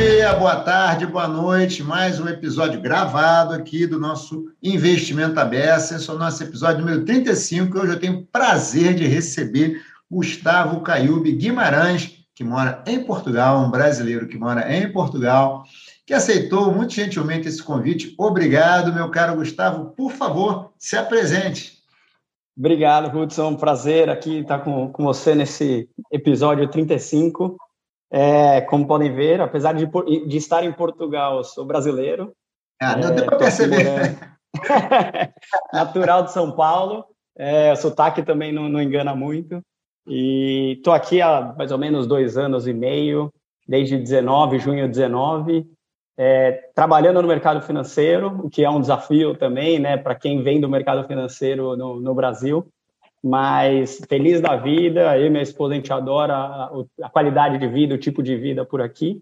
[0.00, 1.82] dia, boa tarde, boa noite.
[1.82, 5.94] Mais um episódio gravado aqui do nosso Investimento Aberto.
[5.94, 7.78] Esse é o nosso episódio número 35.
[7.78, 14.26] Hoje eu tenho prazer de receber Gustavo Caiube Guimarães, que mora em Portugal, um brasileiro
[14.26, 15.64] que mora em Portugal,
[16.06, 18.14] que aceitou muito gentilmente esse convite.
[18.16, 19.90] Obrigado, meu caro Gustavo.
[19.94, 21.78] Por favor, se apresente.
[22.56, 23.54] Obrigado, Hudson.
[23.54, 27.58] Prazer aqui estar com, com você nesse episódio 35.
[28.12, 32.32] É, como podem ver, apesar de, de estar em Portugal, sou brasileiro.
[32.80, 34.18] Ah, não é, deu para perceber.
[35.72, 37.04] Natural de São Paulo.
[37.38, 39.62] É, o sotaque também não, não engana muito.
[40.06, 43.32] E estou aqui há mais ou menos dois anos e meio,
[43.68, 45.66] desde 19, junho de 19,
[46.18, 50.60] é, trabalhando no mercado financeiro, o que é um desafio também, né, para quem vem
[50.60, 52.66] do mercado financeiro no, no Brasil
[53.22, 55.16] mas feliz da vida.
[55.16, 56.70] Eu e minha esposa, a gente adora a,
[57.02, 59.20] a qualidade de vida, o tipo de vida por aqui,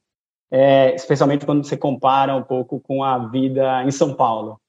[0.51, 4.61] é, especialmente quando você compara um pouco com a vida em São Paulo.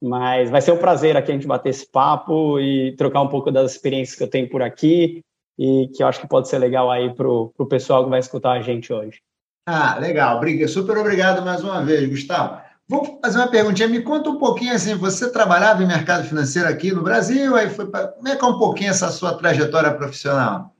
[0.00, 3.50] Mas vai ser um prazer aqui a gente bater esse papo e trocar um pouco
[3.50, 5.22] das experiências que eu tenho por aqui
[5.58, 8.52] e que eu acho que pode ser legal aí para o pessoal que vai escutar
[8.52, 9.20] a gente hoje.
[9.66, 10.40] Ah, legal.
[10.68, 12.67] Super obrigado mais uma vez, Gustavo.
[12.88, 13.86] Vou fazer uma perguntinha.
[13.86, 14.94] Me conta um pouquinho assim.
[14.94, 18.08] Você trabalhava em mercado financeiro aqui no Brasil, aí foi para.
[18.08, 20.72] Como é que é um pouquinho essa sua trajetória profissional?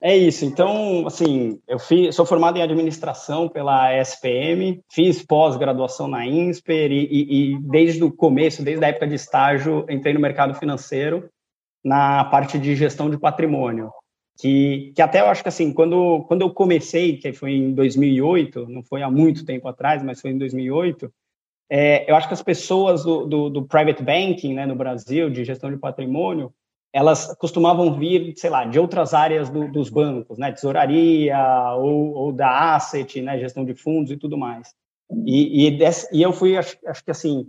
[0.00, 0.44] É isso.
[0.44, 7.04] Então, assim, eu fiz, sou formado em administração pela SPM, fiz pós-graduação na INSPER e,
[7.04, 11.30] e, e, desde o começo, desde a época de estágio, entrei no mercado financeiro
[11.82, 13.90] na parte de gestão de patrimônio.
[14.38, 18.66] Que, que até eu acho que assim, quando, quando eu comecei, que foi em 2008,
[18.68, 21.10] não foi há muito tempo atrás, mas foi em 2008,
[21.70, 25.44] é, eu acho que as pessoas do, do, do, private banking né, no Brasil, de
[25.44, 26.52] gestão de patrimônio,
[26.92, 31.36] elas costumavam vir, sei lá, de outras áreas do, dos bancos, né, tesouraria
[31.76, 34.72] ou, ou, da asset, né, gestão de fundos e tudo mais.
[35.26, 35.78] E, e,
[36.12, 37.48] e eu fui, acho, acho, que assim,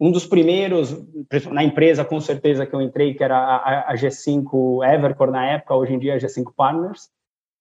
[0.00, 0.96] um dos primeiros,
[1.50, 5.74] na empresa com certeza que eu entrei, que era a, a G5 Evercore na época,
[5.74, 7.10] hoje em dia a G5 Partners,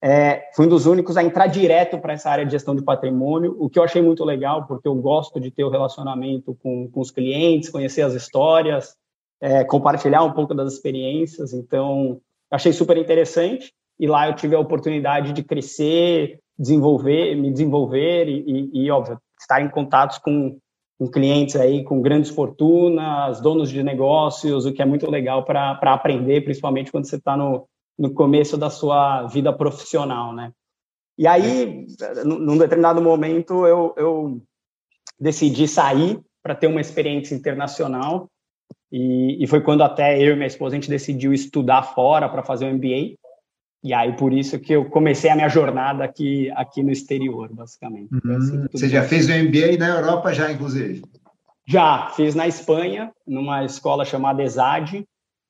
[0.01, 3.55] é, fui um dos únicos a entrar direto para essa área de gestão de patrimônio,
[3.59, 7.01] o que eu achei muito legal, porque eu gosto de ter o relacionamento com, com
[7.01, 8.95] os clientes, conhecer as histórias,
[9.41, 11.53] é, compartilhar um pouco das experiências.
[11.53, 13.73] Então, achei super interessante.
[13.99, 19.19] E lá eu tive a oportunidade de crescer, desenvolver, me desenvolver e, e, e óbvio,
[19.37, 20.57] estar em contatos com,
[20.97, 25.77] com clientes aí, com grandes fortunas, donos de negócios, o que é muito legal para
[25.81, 27.67] aprender, principalmente quando você está no,
[27.99, 30.53] no começo da sua vida profissional, né?
[31.17, 31.85] E aí,
[32.23, 34.41] num determinado momento, eu, eu
[35.19, 38.29] decidi sair para ter uma experiência internacional
[38.89, 42.41] e, e, foi quando até eu e minha esposa a gente decidiu estudar fora para
[42.41, 43.15] fazer o um MBA.
[43.83, 48.09] E aí por isso que eu comecei a minha jornada aqui aqui no exterior, basicamente.
[48.13, 48.37] Uhum.
[48.37, 51.01] Assim, Você já fez o MBA na Europa já, inclusive?
[51.67, 55.05] Já fiz na Espanha, numa escola chamada ESAD,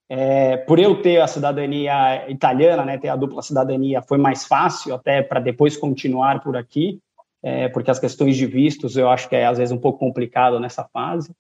[0.10, 4.96] é, por eu ter a cidadania italiana, né, ter a dupla cidadania, foi mais fácil
[4.96, 7.00] até para depois continuar por aqui,
[7.44, 10.60] é, porque as questões de vistos eu acho que é às vezes um pouco complicado
[10.60, 11.32] nessa fase.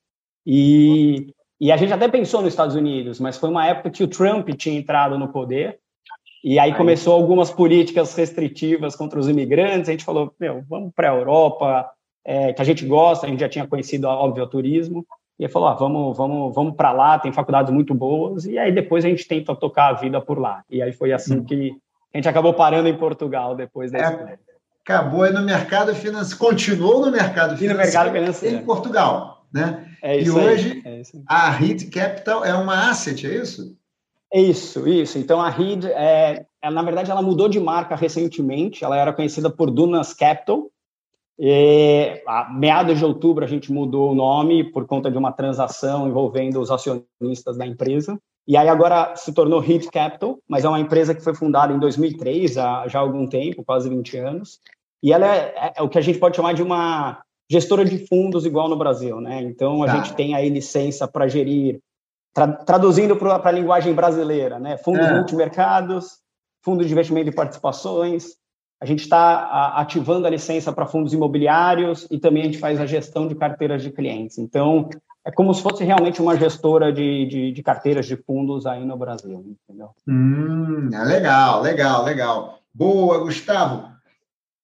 [0.45, 4.07] E, e a gente até pensou nos Estados Unidos, mas foi uma época que o
[4.07, 5.79] Trump tinha entrado no poder,
[6.43, 9.89] e aí começou algumas políticas restritivas contra os imigrantes.
[9.89, 11.89] A gente falou, meu, vamos para a Europa,
[12.23, 15.05] é, que a gente gosta, a gente já tinha conhecido, óbvio, o turismo.
[15.39, 18.71] E ele falou: ah, vamos, vamos, vamos para lá, tem faculdades muito boas, e aí
[18.71, 20.63] depois a gente tenta tocar a vida por lá.
[20.69, 21.45] E aí foi assim hum.
[21.45, 21.77] que
[22.13, 24.03] a gente acabou parando em Portugal depois desse.
[24.03, 24.37] É,
[24.83, 28.57] acabou aí no mercado financeiro, continuou no mercado financeiro, no mercado financeiro.
[28.57, 29.45] em Portugal.
[29.51, 29.87] Né?
[30.03, 33.75] É e hoje é a RID Capital é uma asset, é isso?
[34.31, 35.17] Isso, isso.
[35.17, 38.83] Então a RID, é, na verdade, ela mudou de marca recentemente.
[38.83, 40.69] Ela era conhecida por Dunas Capital,
[41.39, 46.05] e, a meados de outubro, a gente mudou o nome por conta de uma transação
[46.05, 48.19] envolvendo os acionistas da empresa.
[48.45, 51.79] E aí agora se tornou Hit Capital, mas é uma empresa que foi fundada em
[51.79, 54.59] 2003, há já há algum tempo, quase 20 anos.
[55.01, 58.05] E ela é, é, é o que a gente pode chamar de uma gestora de
[58.07, 59.41] fundos igual no Brasil, né?
[59.41, 59.95] Então a tá.
[59.95, 61.79] gente tem aí licença para gerir,
[62.33, 64.77] tra traduzindo para a linguagem brasileira, né?
[64.77, 65.13] Fundos é.
[65.13, 66.17] multimercados,
[66.65, 68.38] fundos de investimento e participações,
[68.81, 72.85] a gente está ativando a licença para fundos imobiliários e também a gente faz a
[72.85, 74.37] gestão de carteiras de clientes.
[74.37, 74.89] Então,
[75.25, 78.97] é como se fosse realmente uma gestora de, de, de carteiras de fundos aí no
[78.97, 79.89] Brasil, entendeu?
[80.07, 82.59] Hum, é legal, legal, legal.
[82.73, 83.89] Boa, Gustavo.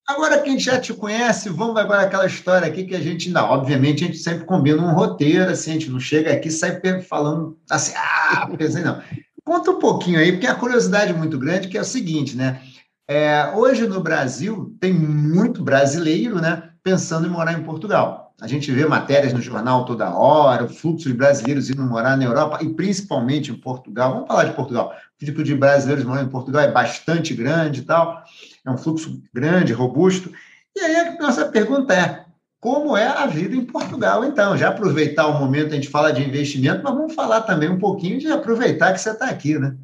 [0.07, 3.29] Agora que a gente já te conhece, vamos agora aquela história aqui que a gente,
[3.31, 6.51] não, obviamente a gente sempre combina um roteiro, assim, a gente não chega aqui e
[6.51, 9.01] sai falando assim, ah, pensei não.
[9.44, 12.62] Conta um pouquinho aí, porque a curiosidade é muito grande, que é o seguinte, né?
[13.07, 16.71] É, hoje no Brasil tem muito brasileiro, né?
[16.85, 18.33] pensando em morar em Portugal.
[18.39, 22.25] A gente vê matérias no jornal toda hora, o fluxo de brasileiros indo morar na
[22.25, 24.13] Europa e principalmente em Portugal.
[24.13, 24.93] Vamos falar de Portugal.
[25.19, 28.23] O tipo de brasileiros morando em Portugal é bastante grande e tal,
[28.63, 30.31] é um fluxo grande, robusto.
[30.75, 32.25] E aí a nossa pergunta é:
[32.59, 34.55] como é a vida em Portugal, então?
[34.55, 38.19] Já aproveitar o momento, a gente fala de investimento, mas vamos falar também um pouquinho
[38.19, 39.75] de aproveitar que você está aqui, né?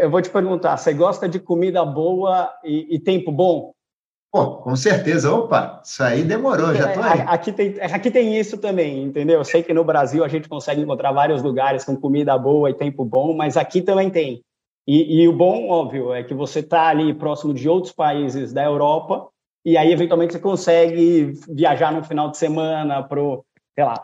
[0.00, 3.72] Eu, vou te perguntar, você gosta de comida boa e, e tempo bom?
[4.32, 5.32] Pô, com certeza.
[5.34, 7.20] Opa, isso aí demorou, já tô aí.
[7.26, 9.38] Aqui tem, aqui tem isso também, entendeu?
[9.38, 12.74] Eu sei que no Brasil a gente consegue encontrar vários lugares com comida boa e
[12.74, 14.40] tempo bom, mas aqui também tem.
[14.86, 18.64] E, e o bom, óbvio, é que você está ali próximo de outros países da
[18.64, 19.28] Europa
[19.64, 23.20] e aí, eventualmente, você consegue viajar no final de semana para
[23.74, 23.94] sei lá,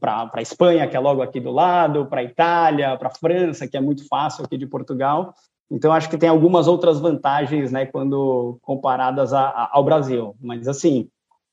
[0.00, 3.66] para a Espanha, que é logo aqui do lado, para a Itália, para a França,
[3.66, 5.34] que é muito fácil aqui de Portugal.
[5.70, 10.36] Então, acho que tem algumas outras vantagens, né, quando comparadas a, a, ao Brasil.
[10.40, 11.08] Mas, assim,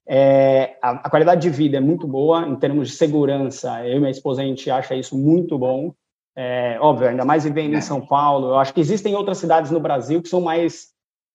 [0.08, 4.00] é, a, a, qualidade de vida é muito boa, em termos de segurança, eu e
[4.00, 5.94] minha esposa, a gente acha isso muito bom.
[6.36, 8.50] É, óbvio, ainda mais vivendo em São Paulo.
[8.50, 10.88] Eu acho que existem outras cidades no Brasil que são mais,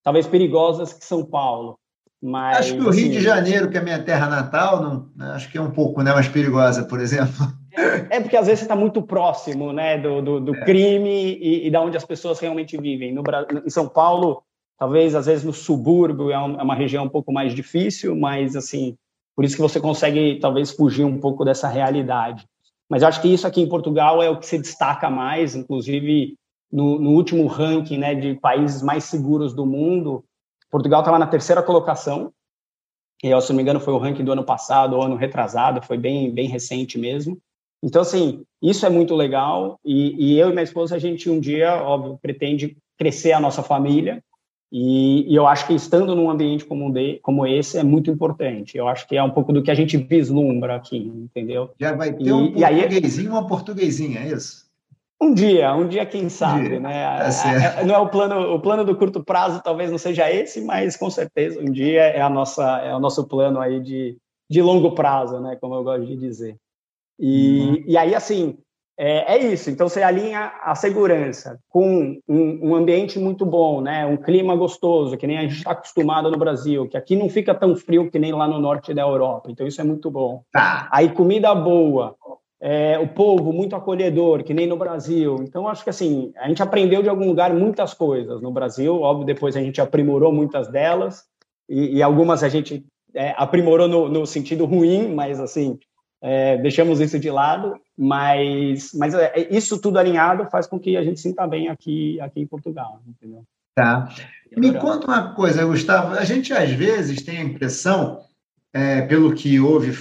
[0.02, 1.78] talvez, perigosas que São Paulo.
[2.22, 5.32] Mas, acho que o Rio assim, de Janeiro, que é minha terra natal, não, né,
[5.32, 7.46] acho que é um pouco né, mais perigosa, por exemplo.
[7.76, 10.64] É, é porque às vezes você está muito próximo né, do, do, do é.
[10.64, 13.12] crime e, e, da onde as pessoas realmente vivem.
[13.12, 13.22] No,
[13.64, 14.42] em São Paulo,
[14.78, 18.56] talvez às vezes no subúrbio é, um, é uma região um pouco mais difícil, mas
[18.56, 18.96] assim,
[19.34, 22.46] por isso que você consegue talvez fugir um pouco dessa realidade.
[22.88, 26.34] Mas eu acho que isso aqui em Portugal é o que se destaca mais, inclusive
[26.72, 30.24] no, no último ranking né, de países mais seguros do mundo,
[30.70, 32.32] Portugal estava na terceira colocação,
[33.22, 35.96] e, se não me engano, foi o ranking do ano passado ou ano retrasado, foi
[35.96, 37.38] bem, bem recente mesmo.
[37.82, 41.40] Então, assim, isso é muito legal, e, e eu e minha esposa, a gente um
[41.40, 44.22] dia, óbvio, pretende crescer a nossa família,
[44.70, 48.76] e, e, eu acho que estando num ambiente como, de, como esse é muito importante.
[48.76, 51.70] Eu acho que é um pouco do que a gente vislumbra aqui, entendeu?
[51.78, 54.65] Já vai ter e, um portuguesinho e uma portuguesinha, é isso?
[55.20, 56.80] Um dia, um dia quem sabe, um dia.
[56.80, 56.94] né?
[56.94, 60.60] É, é não é o plano, o plano do curto prazo talvez não seja esse,
[60.60, 64.18] mas com certeza um dia é a nossa, é o nosso plano aí de,
[64.48, 65.56] de longo prazo, né?
[65.60, 66.56] Como eu gosto de dizer.
[67.18, 67.84] E, uhum.
[67.86, 68.58] e aí assim
[68.98, 69.70] é, é, isso.
[69.70, 74.06] Então você alinha a segurança com um, um, ambiente muito bom, né?
[74.06, 77.54] Um clima gostoso que nem a gente está acostumado no Brasil, que aqui não fica
[77.54, 79.50] tão frio que nem lá no norte da Europa.
[79.50, 80.42] Então isso é muito bom.
[80.50, 80.88] Tá.
[80.90, 82.16] Aí comida boa
[82.68, 85.36] é, o povo muito acolhedor, que nem no Brasil.
[85.42, 89.24] Então, acho que assim, a gente aprendeu de algum lugar muitas coisas no Brasil, óbvio,
[89.24, 91.22] depois a gente aprimorou muitas delas,
[91.68, 92.84] e, e algumas a gente
[93.14, 95.78] é, aprimorou no, no, sentido ruim, mas assim,
[96.20, 101.04] é, deixamos isso de lado, mas, mas é, isso tudo alinhado faz com que a
[101.04, 103.44] gente sinta bem aqui, aqui em Portugal, entendeu?
[103.76, 104.08] Tá.
[104.56, 108.24] Me conta uma coisa, Gustavo, a gente às vezes tem a impressão,
[108.72, 109.96] é, pelo que houve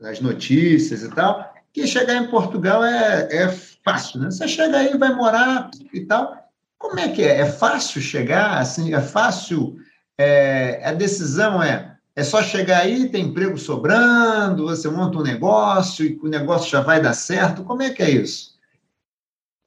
[0.00, 3.48] nas notícias e tal, que chegar em Portugal é, é
[3.84, 4.30] fácil, né?
[4.30, 6.36] Você chega aí, vai morar e tal.
[6.78, 7.40] Como é que é?
[7.40, 8.58] É fácil chegar?
[8.58, 9.76] Assim, é fácil?
[10.18, 11.90] É, a decisão é
[12.20, 16.80] é só chegar aí, tem emprego sobrando, você monta um negócio e o negócio já
[16.80, 17.64] vai dar certo.
[17.64, 18.58] Como é que é isso?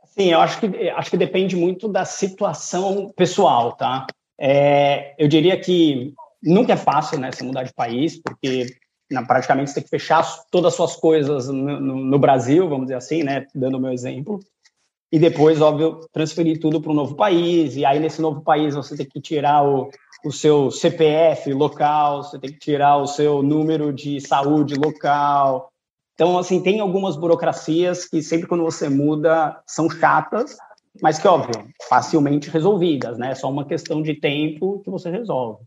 [0.06, 4.06] Sim, eu acho que acho que depende muito da situação pessoal, tá?
[4.40, 6.14] É, eu diria que
[6.44, 8.68] nunca é fácil, né, se mudar de país, porque
[9.22, 12.96] praticamente você tem que fechar todas as suas coisas no, no, no, Brasil, vamos dizer
[12.96, 14.40] assim, né, dando o meu exemplo,
[15.12, 18.98] e depois, óbvio, transferir tudo para um novo país, e aí nesse novo país você
[18.98, 19.90] tem que tirar o,
[20.26, 25.70] o seu CPF local, você tem que tirar o seu número de saúde local.
[26.16, 30.58] Então, assim, tem algumas burocracias que sempre quando você muda são chatas,
[31.02, 33.32] mas que, óbvio, facilmente resolvidas, né?
[33.32, 35.64] É só uma questão de tempo que você resolve.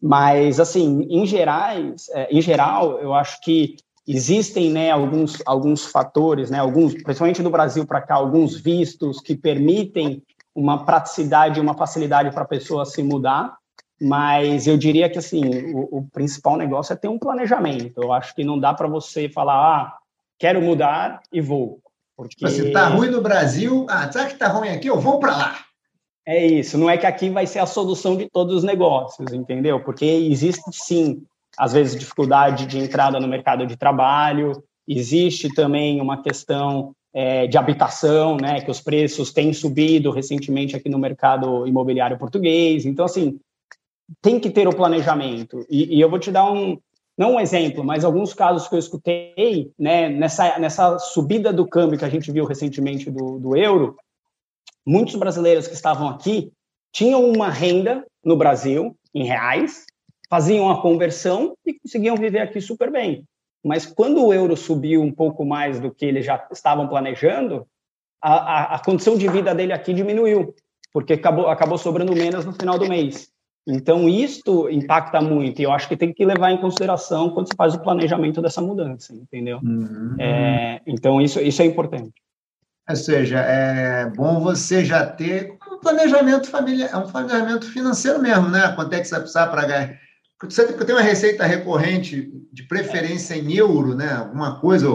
[0.00, 3.76] Mas, assim, em, gerais, é, em geral, eu acho que
[4.06, 9.36] existem né, alguns, alguns fatores, né, alguns, principalmente do Brasil para cá, alguns vistos que
[9.36, 10.22] permitem
[10.54, 13.56] uma praticidade, uma facilidade para a pessoa se mudar,
[14.00, 18.00] mas eu diria que assim o, o, principal negócio é ter um planejamento.
[18.02, 19.98] Eu acho que não dá para você falar, ah,
[20.38, 21.80] quero mudar e vou.
[22.16, 22.48] Porque...
[22.48, 25.58] Se está ruim no Brasil, ah, sabe que está ruim aqui, eu vou para lá.
[26.30, 29.82] É isso, não é que aqui vai ser a solução de todos os negócios, entendeu?
[29.82, 31.22] Porque existe sim,
[31.56, 37.56] às vezes, dificuldade de entrada no mercado de trabalho, existe também uma questão é, de
[37.56, 38.60] habitação, né?
[38.60, 42.84] Que os preços têm subido recentemente aqui no mercado imobiliário português.
[42.84, 43.40] Então, assim,
[44.20, 45.64] tem que ter o planejamento.
[45.70, 46.78] E, e eu vou te dar um,
[47.16, 51.98] não um exemplo, mas alguns casos que eu escutei, né, nessa, nessa subida do câmbio
[51.98, 53.96] que a gente viu recentemente do, do euro,
[54.88, 56.50] muitos brasileiros que estavam aqui
[56.92, 59.84] tinham uma renda no Brasil, em reais,
[60.30, 63.24] faziam a conversão e conseguiam viver aqui super bem.
[63.62, 67.66] Mas quando o euro subiu um pouco mais do que eles já estavam planejando,
[68.22, 70.54] a, a, a condição de vida dele aqui diminuiu,
[70.92, 73.28] porque acabou, acabou sobrando menos no final do mês.
[73.66, 77.56] Então, isto impacta muito, e eu acho que tem que levar em consideração quando se
[77.56, 79.60] faz o planejamento dessa mudança, entendeu?
[79.62, 80.16] Uhum.
[80.18, 82.14] É, então, isso, isso é importante.
[82.88, 88.72] Ou seja, é bom você já ter um planejamento familiar, um planejamento financeiro mesmo, né?
[88.72, 89.98] Quanto é que você vai precisar para ganhar?
[90.42, 94.12] Você tem uma receita recorrente, de preferência em euro, né?
[94.12, 94.88] Alguma coisa,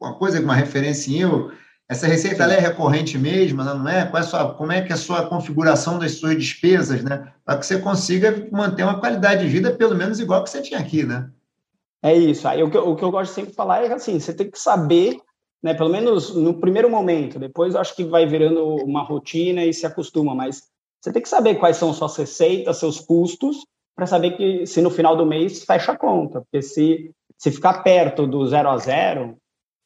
[0.00, 1.52] uma coisa com uma referência em euro,
[1.88, 4.06] essa receita é recorrente mesmo, não é?
[4.06, 7.32] Qual é sua, como é que é a sua configuração das suas despesas, né?
[7.44, 10.80] Para que você consiga manter uma qualidade de vida pelo menos igual que você tinha
[10.80, 11.28] aqui, né?
[12.02, 12.48] É isso.
[12.48, 14.32] Aí o que, eu, o que eu gosto de sempre falar é que assim, você
[14.32, 15.18] tem que saber,
[15.62, 15.74] né?
[15.74, 17.38] Pelo menos no primeiro momento.
[17.38, 20.64] Depois acho que vai virando uma rotina e se acostuma, mas
[21.00, 23.64] você tem que saber quais são suas receitas, seus custos,
[23.94, 26.40] para saber que se no final do mês fecha a conta.
[26.40, 29.36] Porque se, se ficar perto do zero a zero,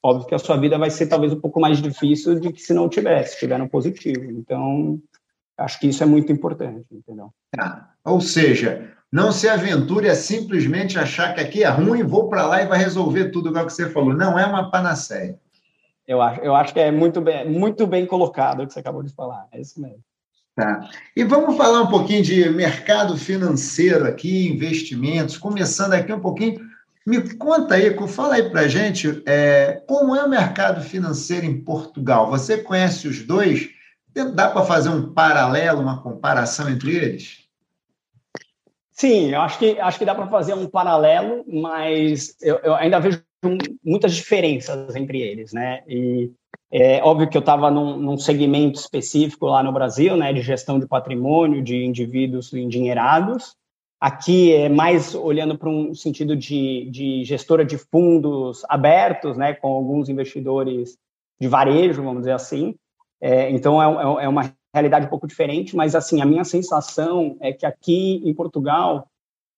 [0.02, 2.72] óbvio que a sua vida vai ser talvez um pouco mais difícil de que se
[2.72, 4.30] não tivesse, estiver no positivo.
[4.30, 5.00] Então,
[5.58, 7.30] acho que isso é muito importante, entendeu?
[7.58, 12.46] Ah, ou seja, não se aventure a simplesmente achar que aqui é ruim, vou para
[12.46, 14.12] lá e vai resolver tudo igual que você falou.
[14.12, 15.38] Não é uma panaceia.
[16.06, 19.02] Eu acho, eu acho que é muito bem, muito bem colocado o que você acabou
[19.02, 19.46] de falar.
[19.52, 20.00] É isso mesmo.
[20.54, 20.88] Tá.
[21.14, 26.58] E vamos falar um pouquinho de mercado financeiro aqui, investimentos, começando aqui um pouquinho
[27.06, 31.62] me conta aí, fala aí para a gente é, como é o mercado financeiro em
[31.62, 32.28] Portugal.
[32.28, 33.70] Você conhece os dois?
[34.34, 37.44] Dá para fazer um paralelo, uma comparação entre eles?
[38.90, 42.98] Sim, eu acho que, acho que dá para fazer um paralelo, mas eu, eu, ainda
[42.98, 43.22] vejo
[43.84, 45.82] muitas diferenças entre eles, né?
[45.88, 46.30] E
[46.70, 50.78] é óbvio que eu estava num, num, segmento específico lá no Brasil, né, de gestão
[50.78, 53.56] de patrimônio, de indivíduos endinheirados,
[53.98, 59.68] Aqui é mais olhando para um sentido de, de gestora de fundos abertos, né, com
[59.68, 60.98] alguns investidores
[61.40, 62.76] de varejo, vamos dizer assim.
[63.20, 67.38] É, então é, é, é uma realidade um pouco diferente, mas assim a minha sensação
[67.40, 69.08] é que aqui em Portugal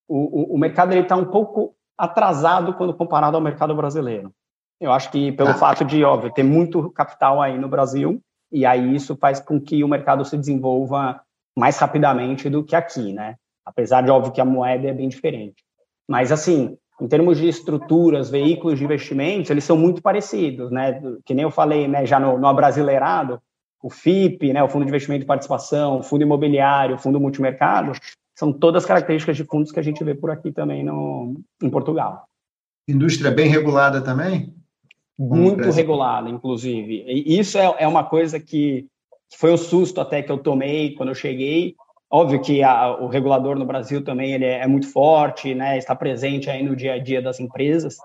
[0.07, 4.33] o, o, o mercado está um pouco atrasado quando comparado ao mercado brasileiro.
[4.81, 5.55] Eu acho que pelo ah.
[5.55, 9.83] fato de, óbvio, ter muito capital aí no Brasil, e aí isso faz com que
[9.83, 11.21] o mercado se desenvolva
[11.57, 13.35] mais rapidamente do que aqui, né?
[13.69, 15.63] apesar de óbvio que a moeda é bem diferente.
[16.09, 21.01] Mas assim, em termos de estruturas, veículos de investimentos, eles são muito parecidos, né?
[21.25, 23.41] Que nem eu falei, né, já no, no abrasileirado,
[23.83, 27.93] o FIP, né, o Fundo de Investimento e Participação, o Fundo Imobiliário, o Fundo Multimercado,
[28.39, 32.25] são todas características de fundos que a gente vê por aqui também no, em Portugal.
[32.87, 34.55] Indústria bem regulada também?
[35.19, 37.05] Muito regulada, inclusive.
[37.07, 38.87] E isso é, é uma coisa que
[39.37, 41.75] foi um susto até que eu tomei quando eu cheguei,
[42.11, 45.95] Óbvio que a, o regulador no Brasil também ele é, é muito forte, né, está
[45.95, 47.99] presente aí no dia a dia das empresas,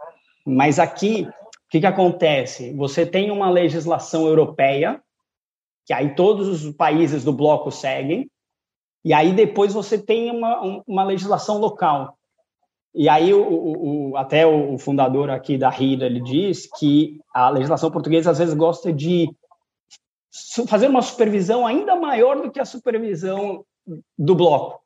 [0.45, 2.73] mas aqui, o que, que acontece?
[2.73, 5.01] Você tem uma legislação europeia,
[5.85, 8.29] que aí todos os países do bloco seguem,
[9.03, 12.17] e aí depois você tem uma, uma legislação local.
[12.95, 17.89] E aí o, o, até o fundador aqui da RIDA, ele diz que a legislação
[17.89, 19.29] portuguesa às vezes gosta de
[20.67, 23.65] fazer uma supervisão ainda maior do que a supervisão
[24.17, 24.79] do bloco.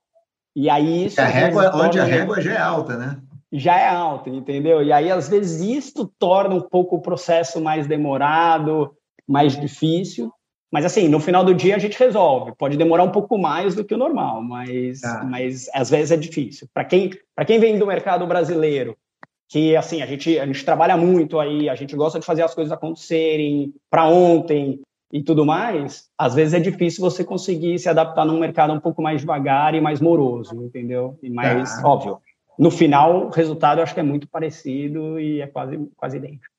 [0.55, 1.21] E aí isso.
[1.21, 3.21] A régua, onde a régua já é alta, né?
[3.51, 4.81] Já é alta, entendeu?
[4.83, 8.93] E aí, às vezes, isso torna um pouco o processo mais demorado,
[9.27, 10.31] mais difícil.
[10.71, 12.53] Mas, assim, no final do dia a gente resolve.
[12.57, 15.23] Pode demorar um pouco mais do que o normal, mas, ah.
[15.23, 16.67] mas às vezes é difícil.
[16.73, 17.11] Para quem,
[17.45, 18.97] quem vem do mercado brasileiro,
[19.47, 22.53] que, assim, a gente, a gente trabalha muito aí, a gente gosta de fazer as
[22.53, 24.81] coisas acontecerem para ontem,
[25.11, 29.01] e tudo mais, às vezes é difícil você conseguir se adaptar num mercado um pouco
[29.01, 31.17] mais devagar e mais moroso, entendeu?
[31.23, 31.87] E mais ah.
[31.87, 32.19] óbvio.
[32.59, 36.56] No final, o resultado eu acho que é muito parecido e é quase, quase idêntico.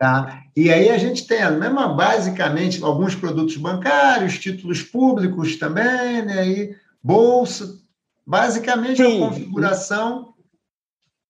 [0.00, 0.44] Tá.
[0.56, 6.48] E aí a gente tem a mesma, basicamente, alguns produtos bancários, títulos públicos também, né?
[6.48, 7.78] E bolsa.
[8.26, 9.22] Basicamente, Sim.
[9.22, 10.32] a configuração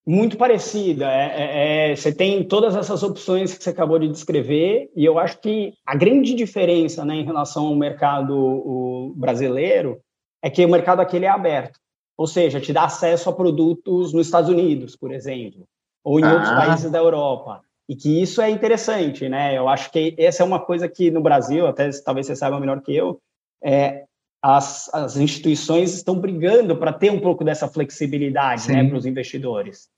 [0.06, 1.10] muito parecida.
[1.10, 5.18] É, é, é, você tem todas essas opções que você acabou de descrever, e eu
[5.18, 10.00] acho que a grande diferença né, em relação ao mercado brasileiro
[10.42, 11.78] é que o mercado aquele é aberto.
[12.16, 15.64] Ou seja, te dá acesso a produtos nos Estados Unidos, por exemplo,
[16.04, 16.34] ou em ah.
[16.34, 17.62] outros países da Europa.
[17.90, 19.58] E que isso é interessante, né?
[19.58, 22.80] Eu acho que essa é uma coisa que no Brasil, até talvez você saiba melhor
[22.80, 23.20] que eu,
[23.60, 24.04] é,
[24.40, 29.88] as, as instituições estão brigando para ter um pouco dessa flexibilidade né, para os investidores.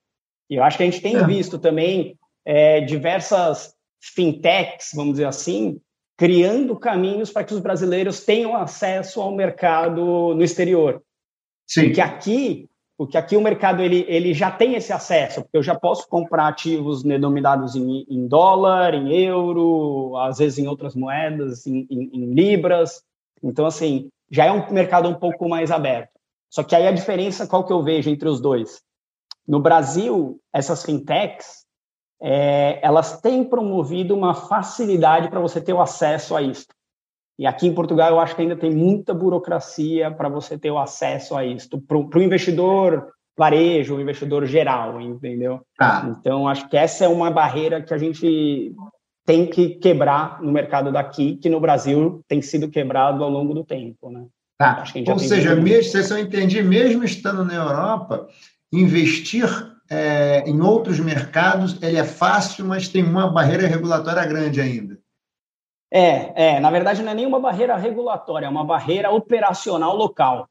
[0.49, 1.27] E eu acho que a gente tem é.
[1.27, 5.79] visto também é, diversas fintechs, vamos dizer assim,
[6.17, 11.03] criando caminhos para que os brasileiros tenham acesso ao mercado no exterior.
[11.69, 11.85] Sim.
[11.85, 12.71] Porque aqui
[13.03, 16.47] porque aqui o mercado ele, ele já tem esse acesso, porque eu já posso comprar
[16.47, 22.33] ativos denominados em, em dólar, em euro, às vezes em outras moedas, em, em, em
[22.33, 23.03] libras.
[23.43, 26.13] Então, assim, já é um mercado um pouco mais aberto.
[26.49, 28.81] Só que aí a diferença, qual que eu vejo entre os dois?
[29.49, 31.65] No Brasil, essas fintechs,
[32.23, 36.67] é, elas têm promovido uma facilidade para você ter o acesso a isso.
[37.39, 40.79] E aqui em Portugal, eu acho que ainda tem muita burocracia para você ter o
[40.79, 41.81] acesso a isso.
[41.81, 45.61] Para o investidor varejo, o investidor geral, entendeu?
[45.81, 46.07] Ah.
[46.11, 48.75] Então, acho que essa é uma barreira que a gente
[49.25, 53.65] tem que quebrar no mercado daqui, que no Brasil tem sido quebrado ao longo do
[53.65, 54.27] tempo, né?
[54.59, 54.85] Tá.
[55.09, 58.29] Ou seja, mesmo, se eu entendi, mesmo estando na Europa,
[58.73, 59.49] investir
[59.91, 64.99] é, em outros mercados ele é fácil, mas tem uma barreira regulatória grande ainda.
[65.95, 70.49] É, é, na verdade não é nenhuma barreira regulatória, é uma barreira operacional local.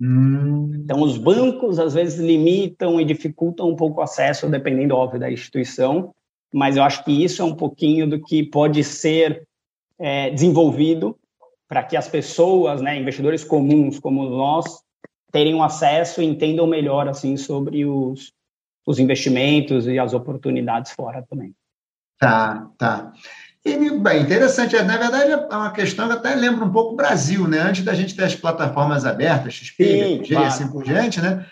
[0.00, 0.70] Hum.
[0.74, 5.30] Então, os bancos às vezes limitam e dificultam um pouco o acesso, dependendo, óbvio, da
[5.30, 6.14] instituição,
[6.54, 9.46] mas eu acho que isso é um pouquinho do que pode ser
[9.98, 11.18] é, desenvolvido
[11.68, 14.82] para que as pessoas, né, investidores comuns como nós,
[15.30, 18.32] terem acesso e entendam melhor assim sobre os,
[18.86, 21.54] os investimentos e as oportunidades fora também.
[22.18, 23.12] Tá, tá.
[23.76, 24.80] Bem, interessante.
[24.82, 27.58] Na verdade, é uma questão que até lembra um pouco o Brasil, né?
[27.58, 30.46] Antes da gente ter as plataformas abertas, XP, Sim, BG, claro.
[30.46, 31.44] assim por diante, né?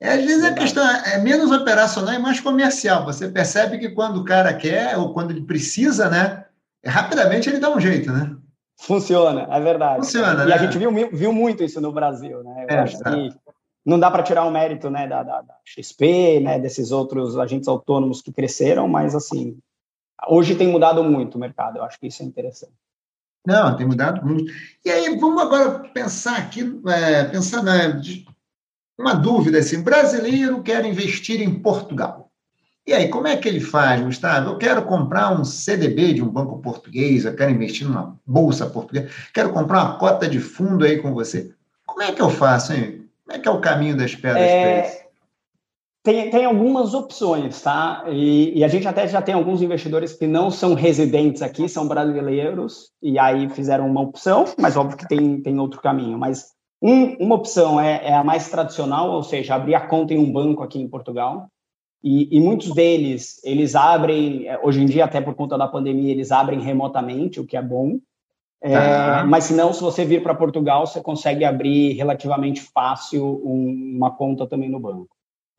[0.00, 3.04] É, às vezes a questão é menos operacional e mais comercial.
[3.04, 6.44] Você percebe que quando o cara quer ou quando ele precisa, né?
[6.84, 8.34] Rapidamente ele dá um jeito, né?
[8.80, 10.04] Funciona, é verdade.
[10.04, 10.54] Funciona, e né?
[10.54, 12.66] a gente viu, viu muito isso no Brasil, né?
[12.68, 13.34] Eu é, acho que
[13.84, 17.68] não dá para tirar o mérito né, da, da, da, XP, né, desses outros agentes
[17.68, 19.58] autônomos que cresceram, mas assim,
[20.28, 22.72] hoje tem mudado muito o mercado, eu acho que isso é interessante.
[23.46, 24.52] Não, tem mudado muito.
[24.84, 28.00] E aí, vamos agora pensar aqui, é, pensar na,
[28.98, 32.30] uma dúvida assim, brasileiro quer investir em Portugal.
[32.86, 34.50] E aí, como é que ele faz, Gustavo?
[34.50, 39.08] Eu quero comprar um CDB de um banco português, eu quero investir numa bolsa portuguesa,
[39.32, 41.52] quero comprar uma cota de fundo aí com você.
[41.86, 43.08] Como é que eu faço, hein?
[43.24, 45.06] Como é que é o caminho das pedras é...
[46.02, 48.04] Tem, tem algumas opções, tá?
[48.08, 51.86] E, e, a gente até já tem alguns investidores que não são residentes aqui, são
[51.86, 56.18] brasileiros, e aí fizeram uma opção, mas óbvio que tem, tem outro caminho.
[56.18, 56.46] Mas
[56.82, 60.32] um, uma opção é, é a mais tradicional, ou seja, abrir a conta em um
[60.32, 61.46] banco aqui em Portugal.
[62.02, 66.10] E, e, muitos deles, eles abrem, é, hoje em dia, até por conta da pandemia,
[66.10, 68.00] eles abrem remotamente, o que é bom.
[68.60, 73.94] É, Mas se não, se você vir para Portugal, você consegue abrir relativamente fácil um,
[73.96, 75.08] uma conta também no banco.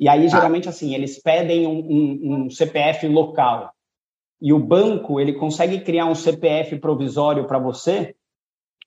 [0.04, 3.72] E aí, geralmente, assim, eles pedem um, um, um, CPF local.
[4.42, 8.13] E o banco, ele consegue criar um CPF provisório para você,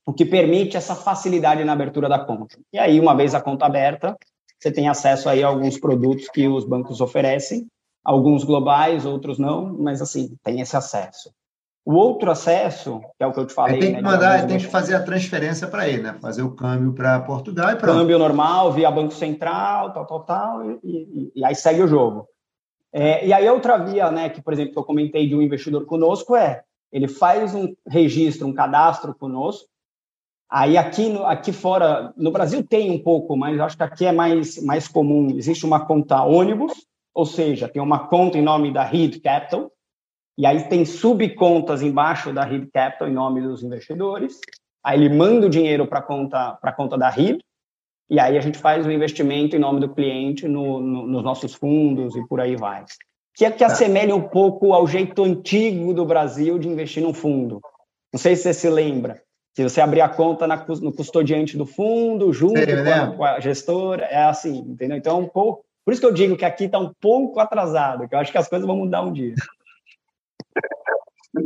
[0.05, 2.59] o que permite essa facilidade na abertura da conta.
[2.71, 4.15] E aí, uma vez a conta aberta,
[4.61, 7.67] você tem acesso aí a alguns produtos que os bancos oferecem,
[8.05, 11.31] alguns globais, outros não, mas assim, tem esse acesso.
[11.87, 13.79] O outro acesso, que é o que eu te falei.
[13.79, 16.17] tem que né, mandar, tem que fazer a transferência para ele, né?
[16.21, 17.99] Fazer o câmbio para Portugal e pronto.
[17.99, 22.27] Câmbio normal, via Banco Central, tal, tal, tal, e, e, e aí segue o jogo.
[22.93, 25.87] É, e aí outra via, né, que, por exemplo, que eu comentei de um investidor
[25.87, 29.69] conosco é, ele faz um registro, um cadastro conosco,
[30.49, 34.13] Aí aqui, no, aqui fora, no Brasil tem um pouco, mas acho que aqui é
[34.13, 35.37] mais, mais comum.
[35.37, 36.73] Existe uma conta ônibus,
[37.13, 39.73] ou seja, tem uma conta em nome da Reed Capital,
[40.37, 44.39] e aí tem subcontas embaixo da Reed Capital em nome dos investidores.
[44.85, 47.41] Aí ele manda o dinheiro para conta, a conta da Reed,
[48.09, 51.55] e aí a gente faz o investimento em nome do cliente no, no, nos nossos
[51.55, 52.85] fundos e por aí vai.
[53.35, 53.67] Que é que tá.
[53.67, 57.61] assemelha um pouco ao jeito antigo do Brasil de investir num fundo.
[58.13, 59.21] Não sei se você se lembra
[59.57, 63.41] se você abrir a conta na, no custodiante do fundo, junto com, a, com, a,
[63.41, 64.99] gestora, é assim, entendeu?
[64.99, 65.65] Então, é um pouco.
[65.83, 68.37] Por isso que eu digo que aqui está um pouco atrasado, que eu acho que
[68.37, 69.35] as coisas vão mudar um dia.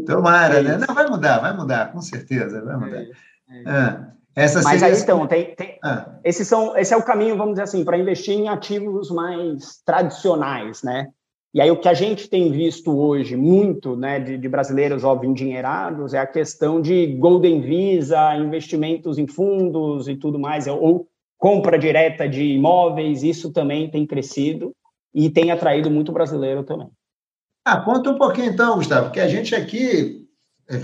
[0.06, 0.78] Tomara, é né?
[0.78, 3.00] Não, vai mudar, vai mudar, com certeza, vai mudar.
[3.00, 3.62] É, é.
[3.66, 6.18] Ah, essa Mas aí, então, tem, tem ah.
[6.24, 10.82] esses são, esse é o caminho, vamos dizer assim, para investir em ativos mais tradicionais,
[10.82, 11.08] né?
[11.52, 15.30] E aí o que a gente tem visto hoje muito, né, de, de brasileiros óbvio
[15.30, 21.76] endinheirados é a questão de golden visa, investimentos em fundos e tudo mais, ou compra
[21.76, 24.72] direta de imóveis, isso também tem crescido
[25.12, 26.88] e tem atraído muito brasileiro também.
[27.64, 30.26] Ah, conta um pouquinho então, Gustavo, porque a gente aqui,
[30.68, 30.76] é,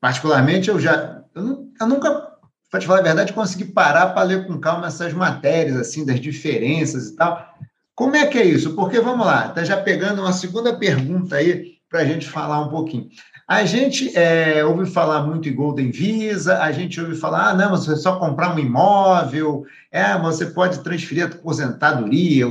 [0.00, 2.30] particularmente, eu já, eu, nunca,
[2.70, 6.20] para te falar a verdade, consegui parar para ler com calma essas matérias, assim, das
[6.20, 7.54] diferenças e tal.
[7.94, 8.74] Como é que é isso?
[8.74, 12.68] Porque, vamos lá, está já pegando uma segunda pergunta aí para a gente falar um
[12.68, 13.08] pouquinho.
[13.46, 17.70] A gente é, ouve falar muito em Golden Visa, a gente ouve falar, ah, não,
[17.70, 22.46] você é só comprar um imóvel, é, você pode transferir a aposentadoria.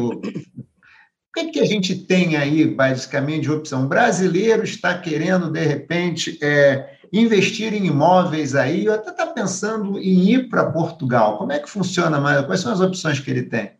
[1.35, 3.85] O que, que a gente tem aí, basicamente, de opção?
[3.85, 9.97] O brasileiro está querendo, de repente, é, investir em imóveis aí, ou até está pensando
[9.97, 11.39] em ir para Portugal.
[11.39, 12.45] Como é que funciona mais?
[12.45, 13.71] Quais são as opções que ele tem?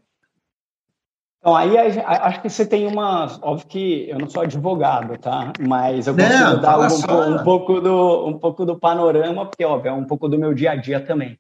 [1.38, 3.38] Então, aí acho que você tem uma.
[3.44, 5.54] Óbvio que eu não sou advogado, tá?
[5.60, 9.89] Mas eu consigo não, dar um, um, pouco do, um pouco do panorama, porque, óbvio,
[9.89, 11.38] é um pouco do meu dia a dia também.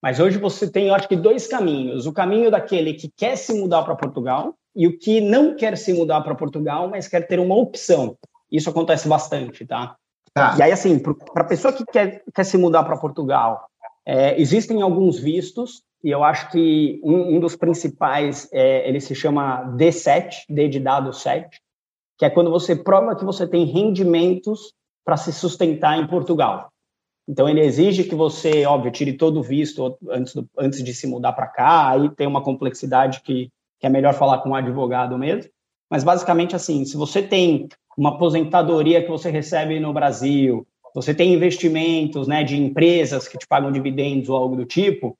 [0.00, 2.06] Mas hoje você tem, acho que, dois caminhos.
[2.06, 5.92] O caminho daquele que quer se mudar para Portugal e o que não quer se
[5.94, 8.16] mudar para Portugal, mas quer ter uma opção.
[8.52, 9.96] Isso acontece bastante, tá?
[10.34, 10.54] tá.
[10.58, 13.66] E aí, assim, para a pessoa que quer, quer se mudar para Portugal,
[14.04, 19.14] é, existem alguns vistos e eu acho que um, um dos principais, é, ele se
[19.14, 21.60] chama D7, D de dado 7,
[22.18, 24.72] que é quando você prova que você tem rendimentos
[25.04, 26.68] para se sustentar em Portugal.
[27.28, 31.06] Então, ele exige que você, óbvio, tire todo o visto antes, do, antes de se
[31.06, 35.18] mudar para cá, aí tem uma complexidade que, que é melhor falar com um advogado
[35.18, 35.50] mesmo.
[35.90, 41.34] Mas, basicamente, assim, se você tem uma aposentadoria que você recebe no Brasil, você tem
[41.34, 45.16] investimentos né, de empresas que te pagam dividendos ou algo do tipo,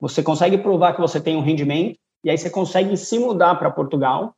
[0.00, 3.70] você consegue provar que você tem um rendimento e aí você consegue se mudar para
[3.70, 4.34] Portugal,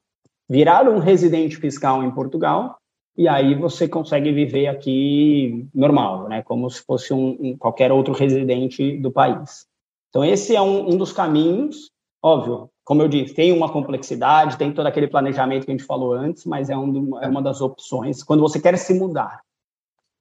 [0.48, 2.76] virar um residente fiscal em Portugal
[3.16, 8.12] e aí você consegue viver aqui normal, né, como se fosse um, um qualquer outro
[8.12, 9.66] residente do país.
[10.10, 11.90] Então esse é um, um dos caminhos,
[12.22, 12.68] óbvio.
[12.84, 16.44] Como eu disse, tem uma complexidade, tem todo aquele planejamento que a gente falou antes,
[16.44, 19.40] mas é, um, é uma das opções quando você quer se mudar.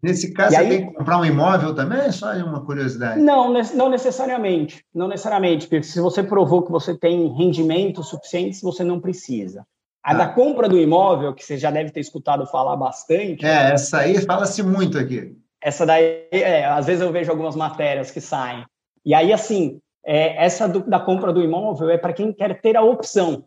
[0.02, 2.12] Nesse caso, e você aí, tem que comprar um imóvel também?
[2.12, 3.22] Só uma curiosidade.
[3.22, 4.84] Não, não necessariamente.
[4.94, 9.66] Não necessariamente, porque se você provou que você tem rendimentos suficientes, você não precisa.
[10.04, 10.14] A ah.
[10.16, 13.46] da compra do imóvel, que você já deve ter escutado falar bastante.
[13.46, 15.38] É, essa aí fala-se muito aqui.
[15.62, 18.66] Essa daí, é, às vezes eu vejo algumas matérias que saem.
[19.06, 22.76] E aí, assim, é, essa do, da compra do imóvel é para quem quer ter
[22.76, 23.46] a opção.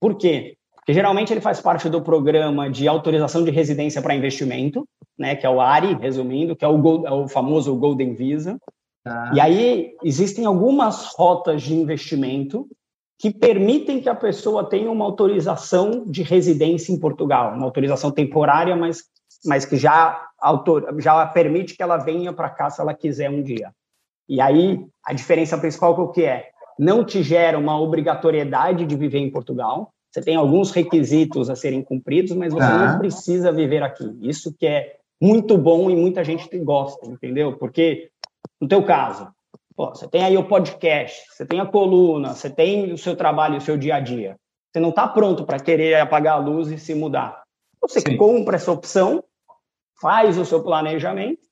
[0.00, 0.56] Por quê?
[0.74, 4.86] Porque geralmente ele faz parte do programa de autorização de residência para investimento,
[5.18, 8.56] né, que é o ARI, resumindo, que é o, Gold, é o famoso Golden Visa.
[9.02, 9.32] Tá.
[9.34, 12.68] E aí existem algumas rotas de investimento
[13.18, 18.76] que permitem que a pessoa tenha uma autorização de residência em Portugal, uma autorização temporária,
[18.76, 19.04] mas,
[19.44, 23.42] mas que já, autor, já permite que ela venha para cá se ela quiser um
[23.42, 23.72] dia.
[24.28, 26.48] E aí a diferença principal qual que é?
[26.78, 31.82] Não te gera uma obrigatoriedade de viver em Portugal, você tem alguns requisitos a serem
[31.82, 32.98] cumpridos, mas você não tá.
[32.98, 34.16] precisa viver aqui.
[34.22, 37.58] Isso que é muito bom e muita gente gosta, entendeu?
[37.58, 38.08] Porque,
[38.58, 39.28] no teu caso,
[39.76, 43.58] pô, você tem aí o podcast, você tem a coluna, você tem o seu trabalho,
[43.58, 44.36] o seu dia a dia.
[44.72, 47.42] Você não está pronto para querer apagar a luz e se mudar.
[47.82, 48.16] Você Sim.
[48.16, 49.22] compra essa opção,
[50.00, 51.45] faz o seu planejamento,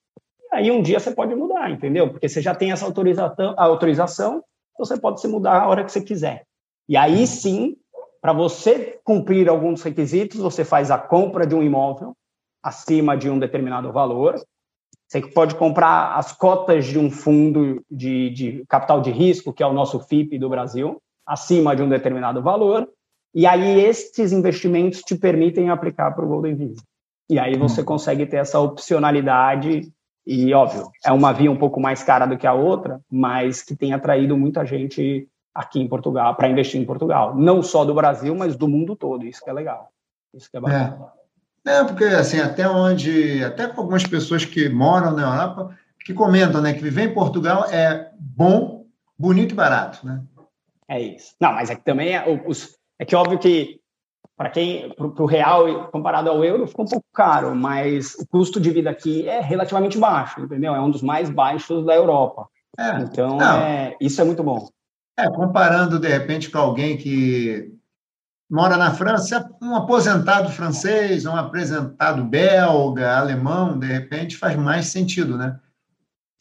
[0.54, 2.08] aí um dia você pode mudar, entendeu?
[2.10, 4.42] Porque você já tem essa autorização, autorização
[4.78, 6.44] você pode se mudar a hora que você quiser.
[6.88, 7.76] E aí sim,
[8.20, 12.16] para você cumprir alguns requisitos, você faz a compra de um imóvel,
[12.62, 14.34] acima de um determinado valor.
[15.06, 19.66] Você pode comprar as cotas de um fundo de, de capital de risco, que é
[19.66, 22.88] o nosso FIP do Brasil, acima de um determinado valor.
[23.34, 26.82] E aí estes investimentos te permitem aplicar para o Golden Visa.
[27.28, 27.84] E aí você hum.
[27.84, 29.92] consegue ter essa opcionalidade
[30.26, 33.76] e, óbvio, é uma via um pouco mais cara do que a outra, mas que
[33.76, 37.36] tem atraído muita gente aqui em Portugal, para investir em Portugal.
[37.36, 39.24] Não só do Brasil, mas do mundo todo.
[39.24, 39.90] Isso que é legal.
[40.32, 41.12] Isso que é bacana.
[41.20, 41.24] É.
[41.66, 46.60] É, porque assim, até onde, até com algumas pessoas que moram na Europa, que comentam,
[46.60, 48.84] né, que viver em Portugal é bom,
[49.18, 50.22] bonito e barato, né?
[50.86, 51.34] É isso.
[51.40, 53.80] Não, mas é que também é, os, é que óbvio que
[54.36, 58.60] para quem para o real comparado ao euro fica um pouco caro, mas o custo
[58.60, 60.74] de vida aqui é relativamente baixo, entendeu?
[60.74, 62.48] É um dos mais baixos da Europa.
[62.78, 64.68] É, então, é, isso é muito bom.
[65.16, 67.72] É, comparando de repente com alguém que
[68.50, 75.38] mora na França, um aposentado francês, um aposentado belga, alemão, de repente faz mais sentido,
[75.38, 75.58] né?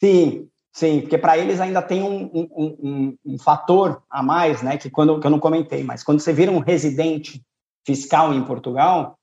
[0.02, 4.76] Sim, sim, porque para eles ainda tem um, um, um, um, fator a mais, né?
[4.76, 7.40] Que, quando, que eu não comentei, mas quando você vira um residente
[7.84, 9.18] fiscal em Portugal,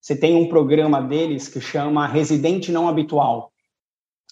[0.00, 3.52] você tem um programa deles que chama residente não habitual.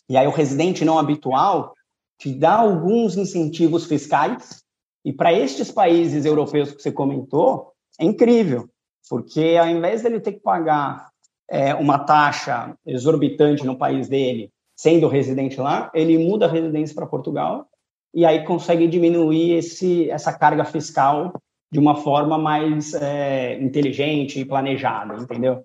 [0.08, 1.74] E aí o residente não habitual
[2.18, 4.64] te dá alguns incentivos fiscais,
[5.04, 8.68] e para estes países europeus que você comentou, é incrível,
[9.08, 11.10] porque ao invés dele ter que pagar
[11.48, 17.06] é, uma taxa exorbitante no país dele, sendo residente lá, ele muda a residência para
[17.06, 17.66] Portugal
[18.12, 21.32] e aí consegue diminuir esse, essa carga fiscal
[21.70, 25.64] de uma forma mais é, inteligente e planejada, entendeu?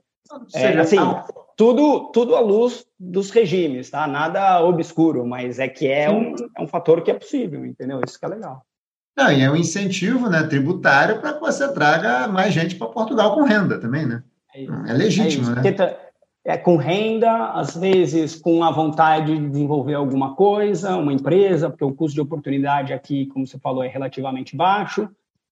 [0.54, 0.98] É, assim,
[1.58, 4.08] tudo, tudo à luz dos regimes, tá?
[4.08, 8.02] Nada obscuro, mas é que é um, é um fator que é possível, entendeu?
[8.06, 8.66] Isso que é legal.
[9.18, 13.36] Não, e é um incentivo né, tributário para que você traga mais gente para Portugal
[13.36, 14.24] com renda também, né?
[14.56, 15.98] É, é legítimo, é né?
[16.44, 21.84] É com renda, às vezes com a vontade de desenvolver alguma coisa, uma empresa, porque
[21.84, 25.08] o custo de oportunidade aqui, como você falou, é relativamente baixo.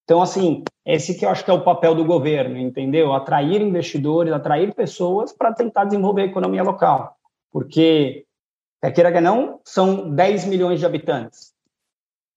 [0.09, 3.13] Então, assim, esse que eu acho que é o papel do governo, entendeu?
[3.13, 7.15] Atrair investidores, atrair pessoas para tentar desenvolver a economia local.
[7.51, 8.25] Porque,
[8.81, 11.53] quer queira que não, são 10 milhões de habitantes.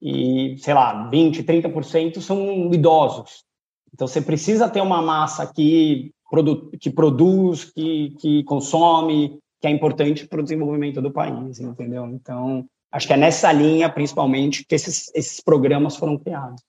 [0.02, 3.42] E, sei lá, 20, 30% são idosos.
[3.94, 9.70] Então, você precisa ter uma massa que, produ que produz, que, que consome, que é
[9.70, 12.04] importante para o desenvolvimento do país, entendeu?
[12.08, 16.62] Então, acho que é nessa linha, principalmente, que esses, esses programas foram criados.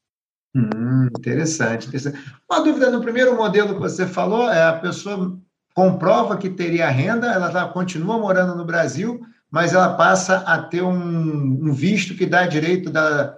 [0.56, 2.20] Hum, interessante, interessante.
[2.50, 5.38] Uma dúvida no primeiro modelo que você falou é a pessoa
[5.74, 10.84] comprova que teria renda, ela tá, continua morando no Brasil, mas ela passa a ter
[10.84, 13.38] um, um visto que dá direito da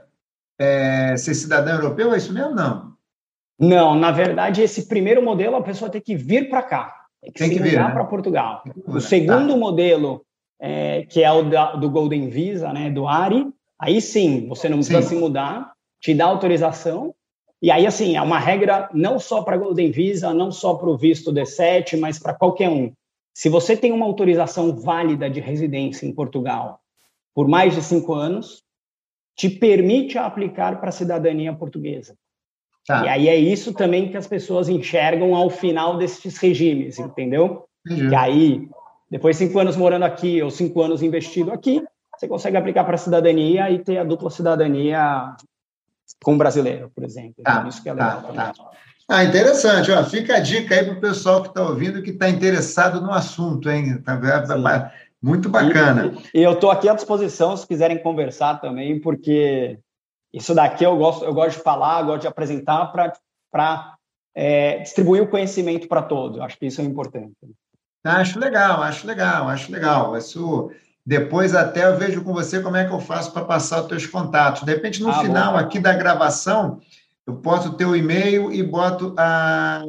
[0.60, 2.54] é, ser cidadã europeu, é isso mesmo?
[2.54, 2.96] Não.
[3.58, 7.40] Não, na verdade, esse primeiro modelo a pessoa tem que vir para cá, tem que,
[7.40, 7.90] tem que vir né?
[7.92, 8.64] para Portugal.
[8.86, 9.58] O segundo tá.
[9.58, 10.26] modelo,
[10.60, 13.48] é, que é o da, do Golden Visa, né, do ARI,
[13.80, 15.10] aí sim, você não precisa sim.
[15.10, 17.14] se mudar, te dá autorização.
[17.62, 20.98] E aí, assim, é uma regra não só para Golden Visa, não só para o
[20.98, 22.92] visto D7, mas para qualquer um.
[23.34, 26.80] Se você tem uma autorização válida de residência em Portugal
[27.34, 28.64] por mais de cinco anos,
[29.36, 32.16] te permite aplicar para a cidadania portuguesa.
[32.88, 33.04] Tá.
[33.04, 37.66] E aí é isso também que as pessoas enxergam ao final desses regimes, entendeu?
[37.86, 38.70] Que aí,
[39.12, 41.84] depois de cinco anos morando aqui ou cinco anos investido aqui,
[42.18, 45.36] você consegue aplicar para a cidadania e ter a dupla cidadania
[46.24, 47.44] com brasileiro, por exemplo.
[47.44, 48.72] Tá, então, isso que é legal tá, tá.
[49.08, 49.92] Ah, interessante.
[49.92, 53.12] Ó, fica a dica aí para o pessoal que está ouvindo que está interessado no
[53.12, 54.02] assunto, hein?
[54.02, 54.20] Tá,
[55.22, 56.14] muito bacana.
[56.34, 59.80] E, e eu estou aqui à disposição se quiserem conversar também, porque
[60.34, 62.92] isso daqui eu gosto, eu gosto de falar, gosto de apresentar
[63.52, 63.96] para
[64.36, 66.40] é, distribuir o conhecimento para todos.
[66.42, 67.34] Acho que isso é importante.
[68.04, 70.18] Acho legal, acho legal, acho legal.
[70.18, 70.72] Isso
[71.06, 74.08] depois até eu vejo com você como é que eu faço para passar os teus
[74.08, 74.64] contatos.
[74.64, 75.60] De repente, no ah, final bom.
[75.60, 76.80] aqui da gravação,
[77.28, 79.84] eu boto o teu e-mail e boto a.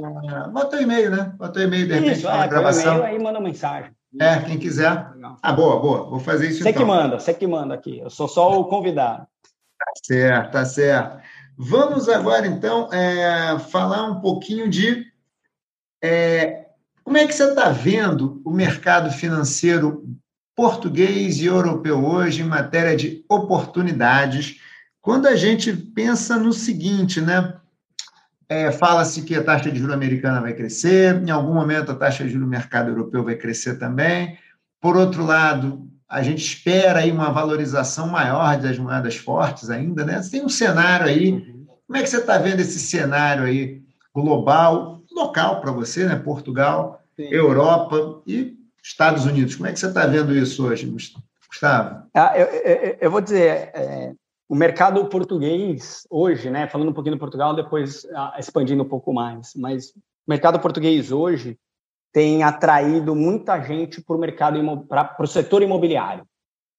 [0.52, 1.32] Bota o e-mail, né?
[1.38, 3.02] Bota o e-mail, de repente, isso, é, gravação.
[3.02, 3.90] aí manda mensagem.
[4.20, 5.10] É, quem quiser.
[5.14, 5.38] Legal.
[5.42, 6.10] Ah, boa, boa.
[6.10, 6.82] Vou fazer isso Você então.
[6.82, 7.98] que manda, você que manda aqui.
[7.98, 9.26] Eu sou só o convidado.
[9.78, 11.18] Tá certo, tá certo.
[11.56, 15.06] Vamos agora, então, é, falar um pouquinho de
[16.02, 16.66] é,
[17.02, 20.04] como é que você está vendo o mercado financeiro
[20.56, 24.58] português e europeu hoje em matéria de oportunidades.
[25.02, 27.54] Quando a gente pensa no seguinte, né?
[28.48, 32.24] É, Fala-se que a taxa de juros americana vai crescer, em algum momento a taxa
[32.24, 34.38] de juros do mercado europeu vai crescer também.
[34.80, 40.22] Por outro lado, a gente espera aí uma valorização maior das moedas fortes ainda, né?
[40.22, 41.32] Você tem um cenário aí.
[41.32, 41.66] Uhum.
[41.86, 43.82] Como é que você está vendo esse cenário aí
[44.14, 46.16] global, local para você, né?
[46.16, 47.28] Portugal, Sim.
[47.30, 48.55] Europa e
[48.86, 49.56] Estados Unidos.
[49.56, 50.86] Como é que você está vendo isso hoje,
[51.48, 52.06] Gustavo?
[52.14, 54.12] Ah, eu, eu, eu, vou dizer, é,
[54.48, 59.12] o mercado português hoje, né, falando um pouquinho do Portugal, depois ah, expandindo um pouco
[59.12, 61.58] mais, mas o mercado português hoje
[62.12, 66.24] tem atraído muita gente para o mercado para o setor imobiliário.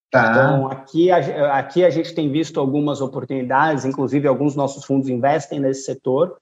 [0.10, 0.32] Tá.
[0.32, 5.60] Então aqui a, aqui a gente tem visto algumas oportunidades, inclusive alguns nossos fundos investem
[5.60, 6.38] nesse setor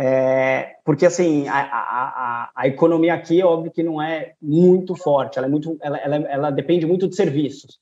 [0.00, 5.38] é, porque assim a, a, a, economia aqui é óbvio que não é muito forte,
[5.38, 7.80] ela é muito, ela, ela, ela depende muito de serviços.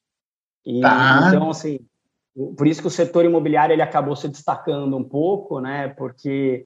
[0.64, 1.24] E, tá.
[1.28, 1.78] Então assim,
[2.56, 5.88] por isso que o setor imobiliário ele acabou se destacando um pouco, né?
[5.88, 6.64] Porque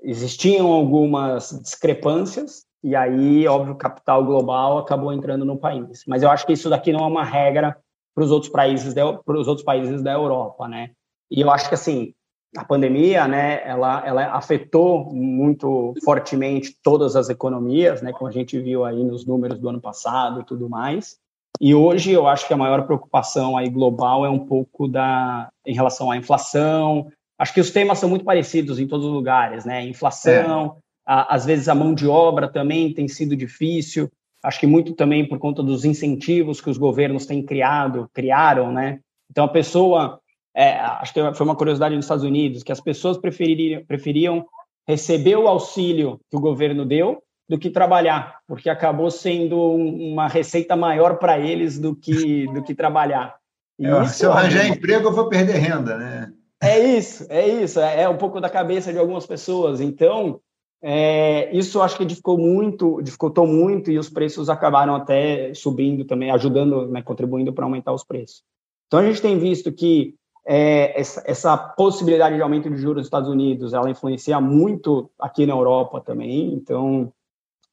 [0.00, 6.04] existiam algumas discrepâncias e aí, óbvio, o capital global acabou entrando no país.
[6.06, 7.76] Mas eu acho que isso daqui não é uma regra
[8.14, 10.90] para os outros países da, para os outros países da Europa, né?
[11.28, 12.14] E eu acho que assim
[12.56, 18.58] a pandemia, né, ela, ela afetou muito fortemente todas as economias, né, como a gente
[18.60, 21.16] viu aí nos números do ano passado e tudo mais.
[21.60, 25.74] E hoje eu acho que a maior preocupação aí global é um pouco da em
[25.74, 27.10] relação à inflação.
[27.38, 29.86] Acho que os temas são muito parecidos em todos os lugares, né?
[29.86, 30.80] Inflação, é.
[31.06, 34.10] a, às vezes a mão de obra também tem sido difícil.
[34.42, 38.98] Acho que muito também por conta dos incentivos que os governos têm criado, criaram, né?
[39.30, 40.20] Então a pessoa
[40.54, 44.44] é, acho que foi uma curiosidade nos Estados Unidos, que as pessoas preferiam, preferiam
[44.86, 50.76] receber o auxílio que o governo deu do que trabalhar, porque acabou sendo uma receita
[50.76, 53.36] maior para eles do que, do que trabalhar.
[53.80, 56.32] É, se eu arranjar emprego, eu vou perder renda, né?
[56.62, 57.80] É isso, é isso.
[57.80, 59.80] É, é um pouco da cabeça de algumas pessoas.
[59.80, 60.40] Então,
[60.80, 66.30] é, isso acho que dificultou muito, dificultou muito e os preços acabaram até subindo também,
[66.30, 68.42] ajudando, né, contribuindo para aumentar os preços.
[68.86, 70.14] Então a gente tem visto que
[70.46, 75.46] é, essa, essa, possibilidade de aumento de juros nos Estados Unidos, ela influencia muito aqui
[75.46, 76.52] na Europa também.
[76.54, 77.12] Então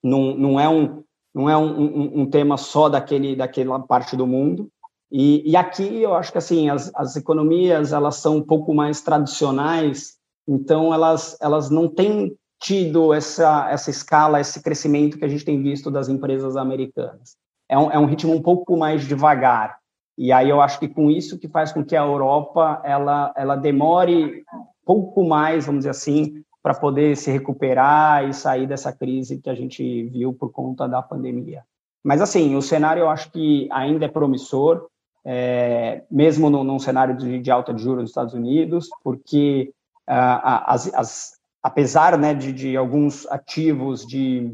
[0.03, 1.03] não, não é um
[1.34, 4.69] não é um, um, um tema só daquele daquela parte do mundo.
[5.12, 9.01] E, e aqui eu acho que assim as, as economias elas são um pouco mais
[9.01, 15.45] tradicionais, então elas elas não têm tido essa, essa escala, esse crescimento que a gente
[15.45, 17.38] tem visto das empresas americanas.
[17.69, 19.77] É um, é um ritmo um pouco mais devagar.
[20.21, 23.55] E aí eu acho que com isso que faz com que a Europa ela, ela
[23.55, 24.43] demore
[24.86, 29.55] pouco mais, vamos dizer assim, para poder se recuperar e sair dessa crise que a
[29.55, 31.63] gente viu por conta da pandemia.
[32.03, 34.88] Mas assim, o cenário eu acho que ainda é promissor,
[35.23, 39.71] é, mesmo no, num cenário de, de, alta de juros nos Estados Unidos, porque
[40.05, 41.32] uh, as, as,
[41.63, 44.51] apesar né, de, de alguns ativos de,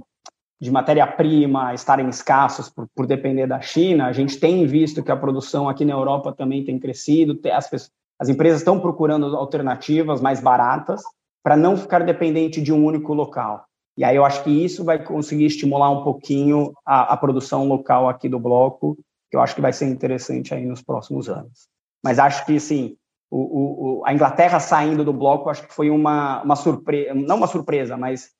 [0.59, 5.17] de matéria-prima estarem escassos por, por, depender da China, a gente tem visto que a
[5.17, 11.01] produção aqui na Europa também tem crescido, as, as empresas estão procurando alternativas mais baratas
[11.43, 13.65] para não ficar dependente de um único local.
[13.97, 18.09] E aí eu acho que isso vai conseguir estimular um pouquinho a, a produção local
[18.09, 18.97] aqui do bloco,
[19.29, 21.67] que eu acho que vai ser interessante aí nos próximos anos.
[22.03, 22.97] Mas acho que, sim,
[23.31, 27.47] o, o, a Inglaterra saindo do bloco, acho que foi uma, uma surpresa, não uma
[27.47, 28.31] surpresa, mas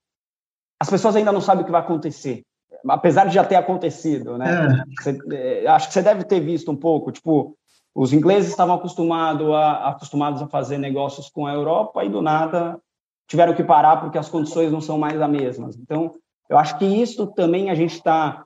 [0.80, 2.44] as pessoas ainda não sabem o que vai acontecer,
[2.88, 4.86] apesar de já ter acontecido, né?
[4.98, 5.02] É.
[5.02, 7.58] Você, é, acho que você deve ter visto um pouco, tipo,
[7.94, 12.80] os ingleses estavam acostumados a, acostumados a fazer negócios com a Europa e do nada
[13.28, 15.78] tiveram que parar porque as condições não são mais as mesmas.
[15.78, 16.12] Então,
[16.50, 18.46] eu acho que isso também a gente está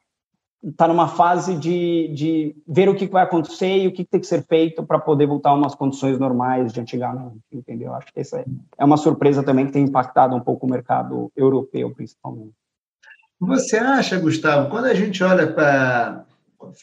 [0.64, 4.28] está numa fase de, de ver o que vai acontecer e o que tem que
[4.28, 7.94] ser feito para poder voltar a umas condições normais de antigamente, entendeu?
[7.94, 8.44] Acho que essa
[8.78, 12.54] é uma surpresa também que tem impactado um pouco o mercado europeu, principalmente.
[13.40, 16.26] Você acha, Gustavo, quando a gente olha para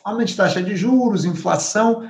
[0.02, 2.08] aumento de taxa de juros, inflação,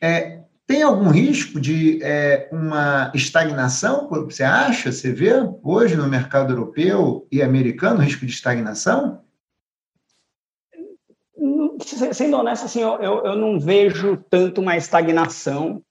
[0.00, 4.08] é, tem algum risco de é, uma estagnação?
[4.08, 4.92] Você acha?
[4.92, 5.32] Você vê
[5.64, 9.20] hoje no mercado europeu e americano risco de estagnação?
[11.84, 15.82] Sendo honesto, assim, eu, eu, eu, não vejo tanto uma estagnação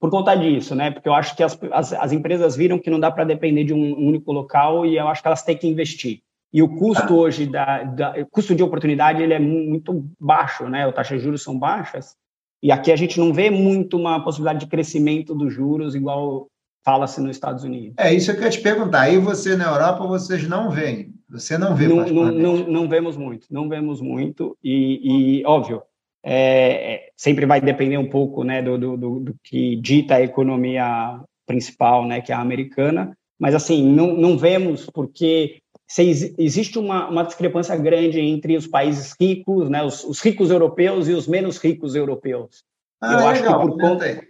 [0.00, 0.90] por conta disso, né?
[0.90, 3.74] Porque eu acho que as, as, as empresas viram que não dá para depender de
[3.74, 6.20] um único local e eu acho que elas têm que investir.
[6.52, 7.16] E o custo ah.
[7.16, 10.86] hoje, da, da, o custo de oportunidade, ele é muito baixo, né?
[10.86, 12.16] As taxas de juros são baixas.
[12.62, 16.48] E aqui a gente não vê muito uma possibilidade de crescimento dos juros igual
[16.84, 17.94] fala-se nos Estados Unidos.
[17.98, 19.02] É isso que eu ia te perguntar.
[19.02, 23.16] Aí você na Europa, vocês não veem você não vê não, não, não, não, vemos
[23.16, 24.56] muito, não vemos muito.
[24.62, 25.82] E, e óbvio,
[26.22, 31.20] é, é, sempre vai depender um pouco né, do, do, do, que dita a economia
[31.46, 33.16] principal, né, que é a americana.
[33.38, 39.14] Mas, assim, não, não vemos porque se existe uma, uma discrepância grande entre os países
[39.18, 42.64] ricos, né, os, os ricos europeus e os menos ricos europeus.
[43.00, 44.29] Ah, Eu acho legal, que por conta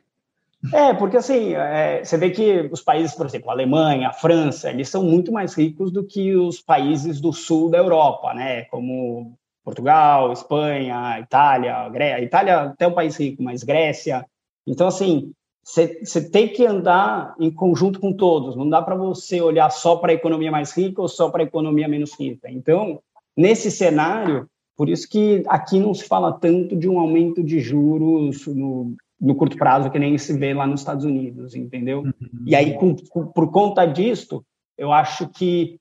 [0.72, 4.70] é, porque assim, é, você vê que os países, por exemplo, a Alemanha, a França,
[4.70, 8.64] eles são muito mais ricos do que os países do sul da Europa, né?
[8.64, 12.24] Como Portugal, Espanha, Itália, Grécia.
[12.24, 14.26] Itália até é um país rico, mas Grécia.
[14.66, 18.54] Então, assim, você tem que andar em conjunto com todos.
[18.54, 21.46] Não dá para você olhar só para a economia mais rica ou só para a
[21.46, 22.50] economia menos rica.
[22.50, 23.00] Então,
[23.36, 24.46] nesse cenário,
[24.76, 29.34] por isso que aqui não se fala tanto de um aumento de juros no, no
[29.34, 32.00] curto prazo que nem se vê lá nos Estados Unidos, entendeu?
[32.00, 32.44] Uhum.
[32.46, 34.44] E aí, com, com, por conta disto,
[34.78, 35.78] eu acho que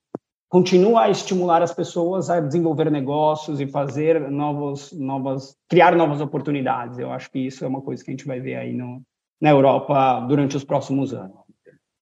[0.49, 6.97] continua a estimular as pessoas a desenvolver negócios e fazer novos, novas, criar novas oportunidades.
[6.97, 9.01] Eu acho que isso é uma coisa que a gente vai ver aí no,
[9.39, 11.37] na Europa durante os próximos anos.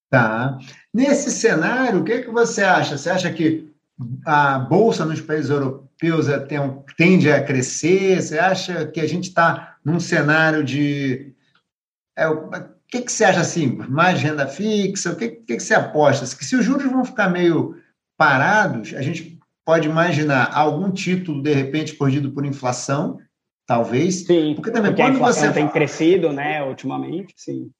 [0.09, 0.57] Tá.
[0.93, 2.97] Nesse cenário, o que, que você acha?
[2.97, 3.69] Você acha que
[4.25, 6.39] a bolsa nos países europeus é,
[6.95, 8.21] tende a crescer?
[8.21, 11.33] Você acha que a gente está num cenário de.
[12.17, 12.49] É, o
[12.89, 13.77] que, que você acha assim?
[13.87, 15.13] Mais renda fixa?
[15.13, 16.25] O que, que, que você aposta?
[16.35, 17.77] Que se os juros vão ficar meio
[18.17, 23.17] parados, a gente pode imaginar algum título, de repente, corrigido por inflação,
[23.65, 24.25] talvez.
[24.25, 27.71] Sim, porque também porque quando você tem crescido, né, ultimamente, sim.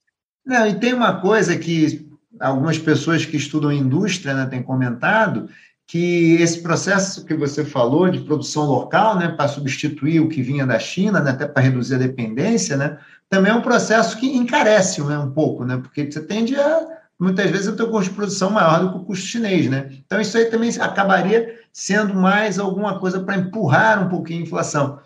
[0.46, 2.10] Não, e tem uma coisa que
[2.40, 5.50] algumas pessoas que estudam indústria né, têm comentado,
[5.88, 10.68] que esse processo que você falou de produção local, né, para substituir o que vinha
[10.68, 12.98] da China, né, até para reduzir a dependência, né,
[13.30, 16.86] também é um processo que encarece né, um pouco, né, porque você tende a,
[17.18, 19.70] muitas vezes, ter um custo de produção maior do que o custo chinês.
[19.70, 19.90] Né?
[20.06, 25.00] Então, isso aí também acabaria sendo mais alguma coisa para empurrar um pouquinho a inflação.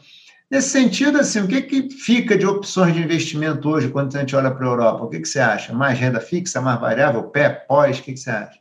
[0.50, 4.36] Nesse sentido, assim, o que, que fica de opções de investimento hoje quando a gente
[4.36, 5.06] olha para a Europa?
[5.06, 5.74] O que, que você acha?
[5.74, 8.61] Mais renda fixa, mais variável, pé, pós, o que, que você acha?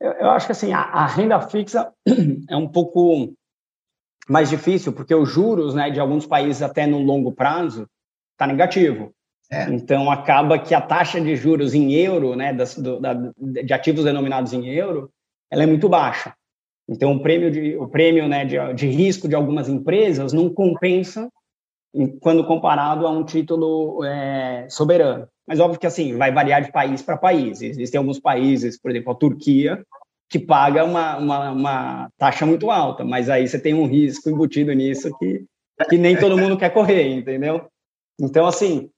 [0.00, 1.92] Eu, eu acho que assim, a, a, renda fixa
[2.48, 3.32] é um pouco
[4.28, 7.88] mais difícil, porque os juros né, de alguns países até no longo prazo
[8.32, 9.12] está negativo.
[9.50, 9.64] É.
[9.70, 14.04] Então acaba que a taxa de juros em euro, né, das, do, da, de ativos
[14.04, 15.10] denominados em euro,
[15.50, 16.34] ela é muito baixa.
[16.88, 21.30] Então o prêmio de o prêmio né, de, de risco de algumas empresas não compensa
[22.20, 25.28] quando comparado a um título é, soberano.
[25.46, 27.60] Mas óbvio que assim vai variar de país para país.
[27.60, 29.84] Existem alguns países, por exemplo, a Turquia,
[30.28, 34.72] que paga uma, uma, uma, taxa muito alta, mas aí você tem um risco embutido
[34.72, 35.44] nisso que,
[35.88, 37.68] que nem todo mundo quer correr, entendeu?
[38.18, 38.90] Então, assim,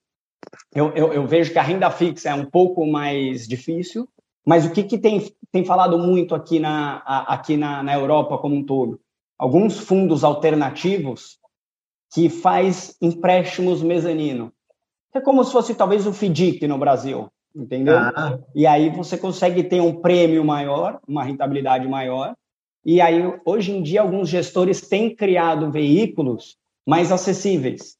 [0.75, 4.09] eu, eu, eu, vejo que a renda fixa é um pouco mais difícil,
[4.47, 8.55] mas o que, que tem, tem falado muito aqui, na, aqui na, na Europa como
[8.55, 9.01] um todo?
[9.39, 11.39] Alguns fundos alternativos
[12.15, 14.53] que faz empréstimos mezanino.
[15.17, 17.97] É como se fosse talvez o FDIC no Brasil, entendeu?
[17.97, 18.39] Ah.
[18.55, 22.35] E aí você consegue ter um prêmio maior, uma rentabilidade maior.
[22.85, 27.97] E aí, hoje em dia, alguns gestores têm criado veículos mais acessíveis.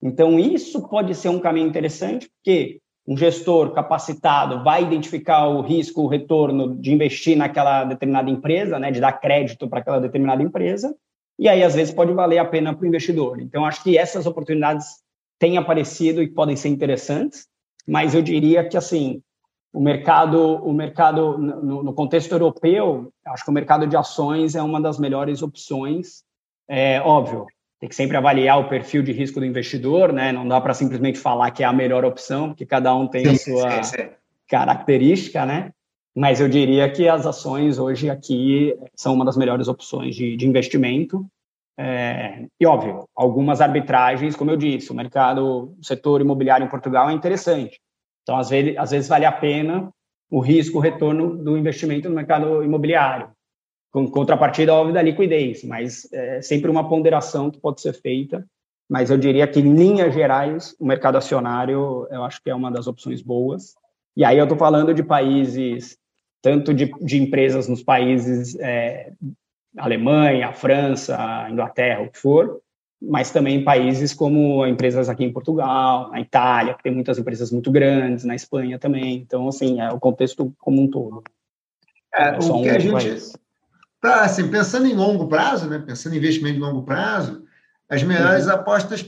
[0.00, 6.02] Então, isso pode ser um caminho interessante, porque um gestor capacitado vai identificar o risco,
[6.02, 10.94] o retorno de investir naquela determinada empresa, né, de dar crédito para aquela determinada empresa,
[11.36, 13.40] e aí, às vezes, pode valer a pena para o investidor.
[13.40, 15.02] Então, acho que essas oportunidades
[15.42, 17.48] têm aparecido e podem ser interessantes,
[17.84, 19.20] mas eu diria que, assim,
[19.72, 24.62] o mercado, o mercado no, no contexto europeu, acho que o mercado de ações é
[24.62, 26.22] uma das melhores opções.
[26.68, 27.48] É óbvio,
[27.80, 30.30] tem que sempre avaliar o perfil de risco do investidor, né?
[30.30, 33.32] Não dá para simplesmente falar que é a melhor opção, porque cada um tem sim,
[33.32, 34.08] a sua sim, sim.
[34.48, 35.72] característica, né?
[36.14, 40.46] Mas eu diria que as ações hoje aqui são uma das melhores opções de, de
[40.46, 41.26] investimento.
[41.78, 47.08] É, e óbvio, algumas arbitragens, como eu disse, o mercado, o setor imobiliário em Portugal
[47.08, 47.80] é interessante.
[48.22, 49.90] Então, às vezes, às vezes vale a pena
[50.30, 53.30] o risco, o retorno do investimento no mercado imobiliário
[53.92, 58.44] com contrapartida, óbvio, da liquidez, mas é sempre uma ponderação que pode ser feita.
[58.88, 62.70] Mas eu diria que, em linhas gerais, o mercado acionário eu acho que é uma
[62.70, 63.74] das opções boas.
[64.16, 65.96] E aí eu estou falando de países,
[66.42, 69.12] tanto de, de empresas nos países é,
[69.76, 72.60] Alemanha, França, Inglaterra, o que for,
[73.00, 77.70] mas também países como empresas aqui em Portugal, na Itália, que tem muitas empresas muito
[77.70, 79.16] grandes, na Espanha também.
[79.16, 81.22] Então, assim, é o contexto como um todo.
[82.14, 83.32] É, é o que um a gente,
[84.00, 87.44] Pra, assim, pensando em longo prazo, né, pensando em investimento de longo prazo,
[87.88, 88.52] as melhores uhum.
[88.52, 89.06] apostas,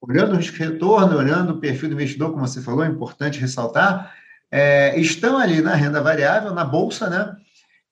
[0.00, 4.14] olhando o risco-retorno, olhando o perfil do investidor, como você falou, é importante ressaltar,
[4.50, 7.34] é, estão ali na renda variável, na bolsa, né?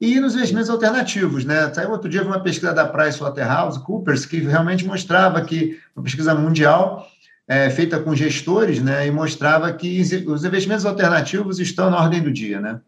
[0.00, 1.72] E nos investimentos alternativos, né?
[1.72, 7.06] Saiu outro dia uma pesquisa da PricewaterhouseCoopers que realmente mostrava que, uma pesquisa mundial,
[7.48, 9.06] é, feita com gestores, né?
[9.06, 12.80] E mostrava que os investimentos alternativos estão na ordem do dia, né?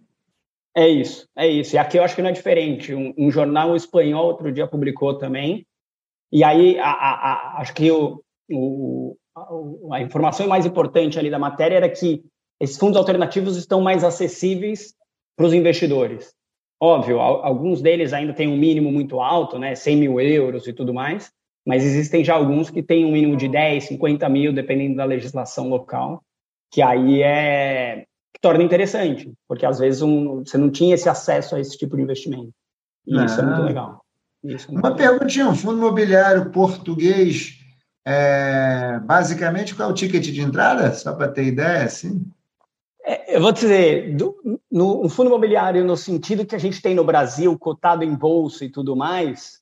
[0.76, 1.74] É isso, é isso.
[1.74, 2.94] E aqui eu acho que não é diferente.
[2.94, 5.66] Um, um jornal espanhol outro dia publicou também.
[6.30, 9.16] E aí, a, a, a, acho que o, o,
[9.92, 12.22] a informação mais importante ali da matéria era que
[12.61, 14.94] esses fundos alternativos estão mais acessíveis
[15.36, 16.34] para os investidores.
[16.81, 20.95] Óbvio, alguns deles ainda têm um mínimo muito alto, né, 100 mil euros e tudo
[20.95, 21.33] mais,
[21.66, 25.68] mas existem já alguns que têm um mínimo de 10, 50 mil, dependendo da legislação
[25.68, 26.22] local,
[26.70, 31.57] que aí é, que torna interessante, porque às vezes um, você não tinha esse acesso
[31.57, 32.53] a esse tipo de investimento.
[33.07, 33.64] E isso é muito ah.
[33.64, 34.05] legal.
[34.45, 34.97] É muito Uma legal.
[34.97, 37.59] perguntinha, um fundo imobiliário português,
[38.07, 40.93] é, basicamente, qual é o ticket de entrada?
[40.95, 42.24] Só para ter ideia, assim?
[43.09, 46.94] É, eu vou dizer, do, no um fundo imobiliário no sentido que a gente tem
[46.94, 49.61] no Brasil, cotado em bolsa e tudo mais,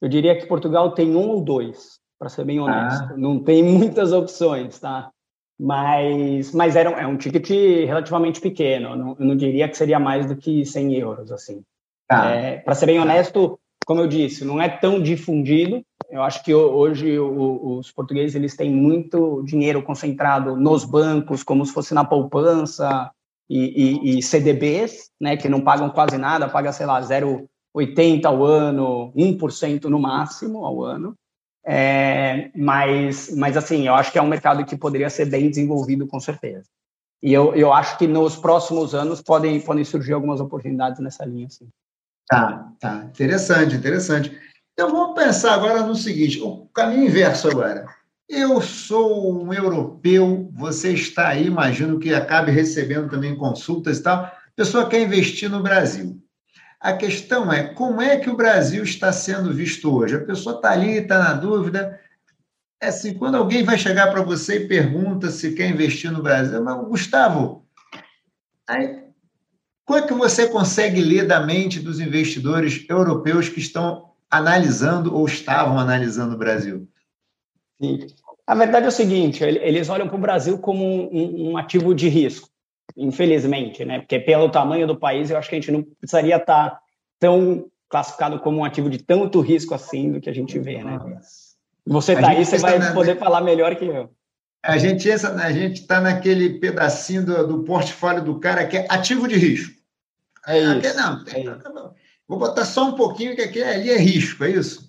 [0.00, 3.12] eu diria que Portugal tem um ou dois, para ser bem honesto.
[3.12, 3.16] Ah.
[3.16, 5.10] Não tem muitas opções, tá?
[5.58, 7.48] mas, mas era um, é um ticket
[7.86, 8.90] relativamente pequeno.
[8.90, 11.62] Eu não, eu não diria que seria mais do que 100 euros, assim.
[12.08, 12.30] Ah.
[12.30, 15.80] É, Para ser bem honesto, como eu disse, não é tão difundido.
[16.10, 21.72] Eu acho que hoje os portugueses eles têm muito dinheiro concentrado nos bancos, como se
[21.72, 23.10] fosse na poupança
[23.48, 28.44] e, e, e CDBs, né, que não pagam quase nada, paga, sei lá, 0,80 ao
[28.44, 31.14] ano, 1% no máximo ao ano.
[31.64, 36.08] É, mas, mas, assim, eu acho que é um mercado que poderia ser bem desenvolvido,
[36.08, 36.66] com certeza.
[37.22, 41.46] E eu, eu acho que nos próximos anos podem, podem surgir algumas oportunidades nessa linha.
[41.46, 41.68] Assim.
[42.28, 43.04] Tá, tá.
[43.04, 44.36] Interessante, interessante.
[44.72, 47.86] Então, vamos pensar agora no seguinte: o caminho inverso agora.
[48.28, 54.24] Eu sou um europeu, você está aí, imagino que acabe recebendo também consultas e tal.
[54.24, 56.20] A pessoa quer investir no Brasil.
[56.80, 60.16] A questão é como é que o Brasil está sendo visto hoje?
[60.16, 62.00] A pessoa está ali, está na dúvida.
[62.80, 66.62] É assim, quando alguém vai chegar para você e pergunta se quer investir no Brasil,
[66.62, 67.64] mas Gustavo,
[68.68, 69.05] aí
[69.86, 75.24] Como é que você consegue ler da mente dos investidores europeus que estão analisando ou
[75.24, 76.88] estavam analisando o Brasil?
[77.80, 78.08] Sim.
[78.44, 82.08] A verdade é o seguinte: eles olham para o Brasil como um, um, ativo de
[82.08, 82.48] risco,
[82.96, 84.00] infelizmente, né?
[84.00, 86.80] Porque pelo tamanho do país, eu acho que a gente não precisaria estar
[87.20, 90.98] tão classificado como um ativo de tanto risco assim do que a gente vê, né?
[91.86, 94.10] Você está aí, você vai poder falar melhor que eu.
[94.64, 99.28] A gente a gente está naquele pedacinho do, do, portfólio do cara que é ativo
[99.28, 99.75] de risco.
[100.46, 100.88] É isso.
[100.88, 101.94] Aqui, não, é isso.
[102.28, 104.86] Vou botar só um pouquinho que aqui, ali é risco, é isso?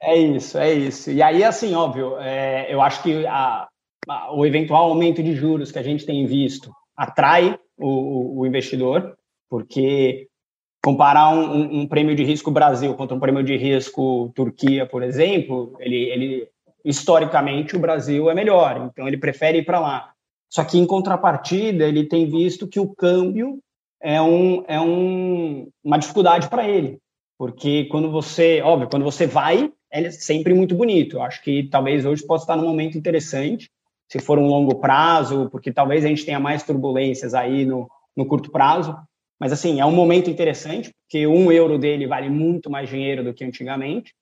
[0.00, 1.10] É isso, é isso.
[1.10, 3.68] E aí, assim, óbvio, é, eu acho que a,
[4.08, 9.16] a, o eventual aumento de juros que a gente tem visto atrai o, o investidor,
[9.50, 10.28] porque
[10.82, 15.02] comparar um, um, um, prêmio de risco Brasil contra um prêmio de risco Turquia, por
[15.02, 16.48] exemplo, ele, ele
[16.84, 20.12] historicamente o Brasil é melhor, então ele prefere ir para lá.
[20.48, 23.58] Só que em contrapartida ele tem visto que o câmbio
[24.00, 26.98] é, um, é um, uma dificuldade para ele,
[27.38, 31.16] porque quando você, óbvio, quando você vai, é sempre muito bonito.
[31.16, 33.70] Eu acho que talvez hoje possa estar num momento interessante,
[34.10, 38.26] se for um longo prazo, porque talvez a gente tenha mais turbulências aí no, no
[38.26, 38.96] curto prazo.
[39.40, 43.32] Mas, assim, é um momento interessante, porque um euro dele vale muito mais dinheiro do
[43.32, 44.12] que antigamente.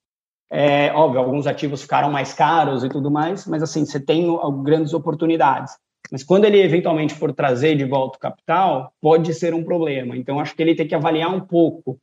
[0.51, 4.27] É, óbvio, alguns ativos ficaram mais caros e tudo mais, mas, assim, você tem
[4.63, 5.77] grandes oportunidades.
[6.11, 10.17] Mas quando ele eventualmente for trazer de volta o capital, pode ser um problema.
[10.17, 11.99] Então, acho que ele tem que avaliar um pouco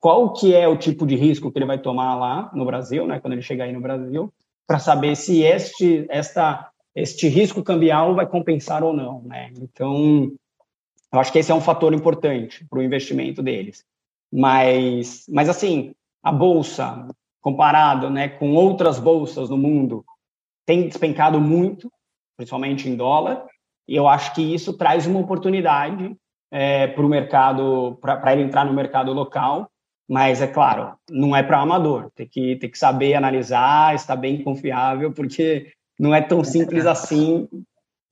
[0.00, 3.20] qual que é o tipo de risco que ele vai tomar lá no Brasil, né,
[3.20, 4.32] quando ele chegar aí no Brasil,
[4.66, 9.22] para saber se este, esta, este risco cambial vai compensar ou não.
[9.22, 9.50] Né?
[9.56, 10.30] Então,
[11.12, 13.84] eu acho que esse é um fator importante para o investimento deles.
[14.32, 17.06] Mas, mas assim, a bolsa,
[17.40, 20.04] comparado né, com outras bolsas no mundo,
[20.66, 21.90] tem despencado muito,
[22.36, 23.44] principalmente em dólar,
[23.86, 26.16] e eu acho que isso traz uma oportunidade
[26.50, 29.70] é, para o mercado, para ele entrar no mercado local,
[30.08, 34.42] mas é claro, não é para amador, tem que, tem que saber analisar, estar bem
[34.42, 37.48] confiável, porque não é tão simples assim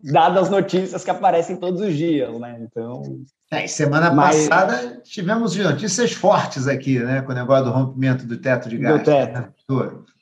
[0.02, 2.58] dadas as notícias que aparecem todos os dias, né?
[2.60, 3.02] Então.
[3.50, 4.48] É, semana mas...
[4.48, 7.22] passada tivemos notícias fortes aqui, né?
[7.22, 8.98] Com o negócio do rompimento do teto de gás.
[8.98, 9.52] Do teto.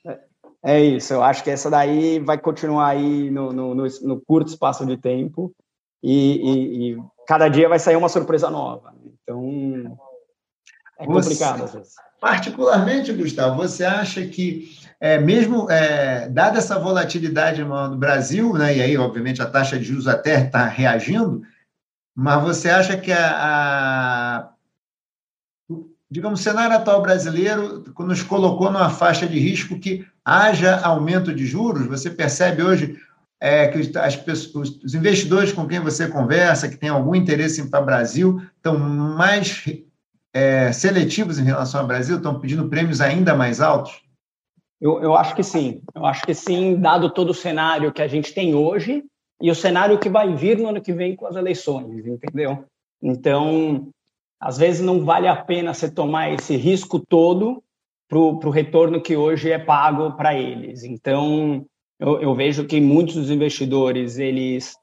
[0.05, 0.19] Né?
[0.63, 4.49] É isso, eu acho que essa daí vai continuar aí no, no, no, no curto
[4.49, 5.55] espaço de tempo
[6.03, 8.95] e, e, e, cada dia vai sair uma surpresa nova.
[9.05, 9.97] Então,
[10.99, 11.95] é complicado você, às vezes.
[12.21, 18.77] Particularmente, Gustavo, você acha que é, mesmo é, dada essa volatilidade no, no, Brasil, né,
[18.77, 21.43] e aí, obviamente, a taxa de juros até está reagindo,
[22.15, 24.51] mas você acha que a, a
[26.11, 31.47] digamos, o cenário atual brasileiro nos colocou numa faixa de risco que haja aumento de
[31.47, 31.87] juros?
[31.87, 32.99] Você percebe hoje
[33.41, 37.69] é, que as pessoas, os investidores com quem você conversa, que têm algum interesse em
[37.69, 39.65] para o Brasil, estão mais
[40.33, 44.03] é, seletivos em relação ao Brasil, estão pedindo prêmios ainda mais altos?
[44.81, 45.83] Eu, eu acho que sim.
[45.95, 49.05] Eu acho que sim, dado todo o cenário que a gente tem hoje
[49.41, 52.65] e o cenário que vai vir no ano que vem com as eleições, entendeu?
[53.03, 53.89] Então,
[54.39, 57.63] às vezes não vale a pena você tomar esse risco todo
[58.11, 60.83] para o retorno que hoje é pago para eles.
[60.83, 61.65] Então,
[61.99, 64.77] eu, eu, vejo que muitos dos investidores eles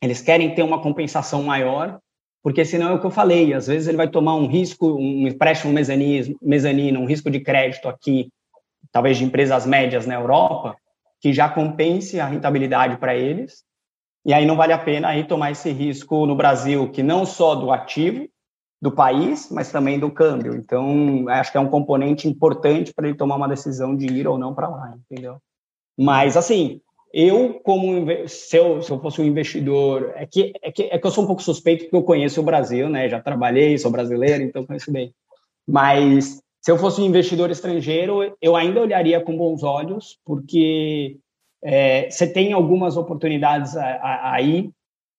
[0.00, 1.98] eles querem ter uma compensação maior,
[2.42, 5.26] porque senão é o que eu falei, às vezes ele vai tomar um risco, um
[5.26, 8.28] empréstimo mezanino, um risco de crédito aqui
[8.92, 10.76] talvez de empresas médias na Europa,
[11.20, 13.64] que já compense a rentabilidade para eles.
[14.24, 17.56] E aí não vale a pena aí tomar esse risco no Brasil, que não só
[17.56, 18.28] do ativo
[18.84, 20.54] do país, mas também do câmbio.
[20.54, 24.36] Então, acho que é um componente importante para ele tomar uma decisão de ir ou
[24.36, 25.38] não para lá, entendeu?
[25.98, 30.82] Mas, assim, eu, como se eu, se eu fosse um investidor, é que, é, que,
[30.82, 33.08] é que eu sou um pouco suspeito porque eu conheço o Brasil, né?
[33.08, 35.14] Já trabalhei, sou brasileiro, então conheço bem.
[35.66, 41.16] Mas se eu fosse um investidor estrangeiro, eu ainda olharia com bons olhos, porque
[41.62, 44.70] é, você tem algumas oportunidades aí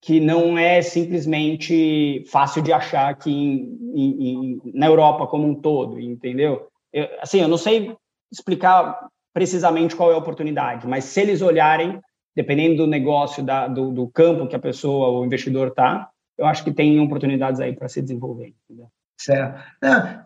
[0.01, 5.99] que não é simplesmente fácil de achar aqui em, em, na Europa como um todo,
[5.99, 6.67] entendeu?
[6.93, 7.95] Eu, assim, eu não sei
[8.31, 11.99] explicar precisamente qual é a oportunidade, mas se eles olharem,
[12.35, 16.63] dependendo do negócio, da, do, do campo que a pessoa, o investidor está, eu acho
[16.63, 18.53] que tem oportunidades aí para se desenvolver.
[18.69, 18.87] Entendeu?
[19.17, 19.61] Certo.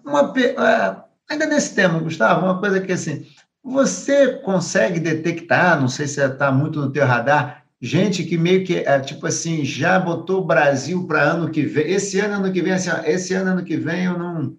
[0.04, 3.24] uma, é, Ainda nesse tema, Gustavo, uma coisa que assim,
[3.64, 8.78] você consegue detectar, não sei se está muito no teu radar, gente que meio que,
[8.78, 12.62] é, tipo assim, já botou o Brasil para ano que vem, esse ano, ano que
[12.62, 14.58] vem, assim, ó, esse ano, ano que vem eu não,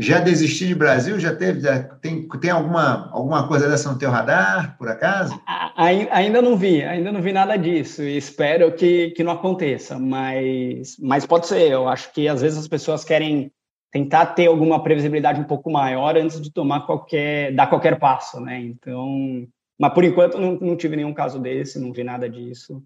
[0.00, 1.20] Já desistir de Brasil?
[1.20, 1.60] Já teve?
[1.60, 5.38] Já tem, tem alguma, alguma coisa dessa no teu radar, por acaso?
[5.76, 10.96] Ainda não vi, ainda não vi nada disso e espero que, que não aconteça, mas,
[10.98, 11.70] mas pode ser.
[11.70, 13.52] Eu acho que às vezes as pessoas querem
[13.92, 18.58] tentar ter alguma previsibilidade um pouco maior antes de tomar qualquer, dar qualquer passo, né?
[18.58, 19.46] Então,
[19.80, 22.82] mas por enquanto não, não tive nenhum caso desse, não vi nada disso.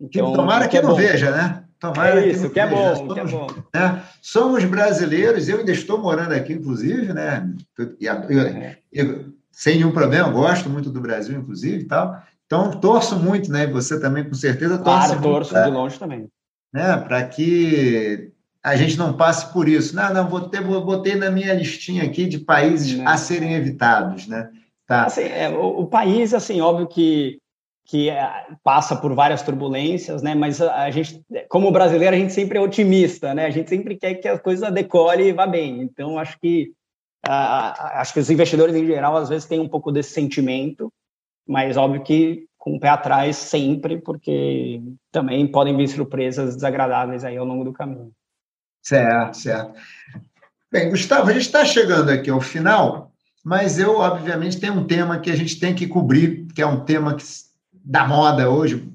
[0.00, 0.94] Então, tomara que, é não bom.
[0.94, 1.64] veja, né?
[1.80, 3.46] Tomara é isso, que, que é bom, somos, que é bom.
[3.74, 4.02] Né?
[4.22, 7.52] Somos brasileiros, eu ainda estou morando aqui, inclusive, né?
[7.76, 12.22] Eu, eu, eu, sem nenhum problema, gosto muito do Brasil, inclusive, tal.
[12.46, 13.66] Então, torço muito, né?
[13.66, 16.28] Você também, com certeza, torce claro, torço pra, de longe também.
[16.72, 16.96] Né?
[16.98, 18.30] Para que
[18.62, 19.94] a gente não passe por isso.
[19.96, 23.04] Não, não, vou ter, vou, botei na minha listinha aqui de países né?
[23.06, 24.48] a serem evitados, né?
[24.88, 25.04] Tá.
[25.04, 27.38] Assim, é, o, o, país, assim, óbvio que
[27.84, 30.34] que é, passa por várias turbulências, né?
[30.34, 33.46] Mas a, a, gente, como brasileiro, a gente sempre é otimista, né?
[33.46, 35.80] A gente sempre quer que a coisa decore e vá bem.
[35.80, 36.70] Então, acho que
[37.26, 40.92] a, acho que os investidores em geral às vezes têm um pouco desse sentimento,
[41.46, 47.38] mas óbvio que com o pé atrás sempre, porque também podem vir surpresas desagradáveis aí
[47.38, 48.12] ao longo do caminho.
[48.82, 49.80] Certo, certo.
[50.70, 53.10] Bem, Gustavo, a gente está chegando aqui ao final,
[53.48, 56.80] mas eu, obviamente, tenho um tema que a gente tem que cobrir, que é um
[56.80, 57.24] tema que
[57.72, 58.86] da moda hoje.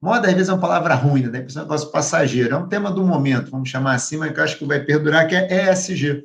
[0.00, 1.40] Moda, às vezes, é uma palavra ruim, né?
[1.40, 2.54] É um negócio passageiro.
[2.54, 5.26] É um tema do momento, vamos chamar assim, mas que eu acho que vai perdurar,
[5.26, 6.24] que é ESG.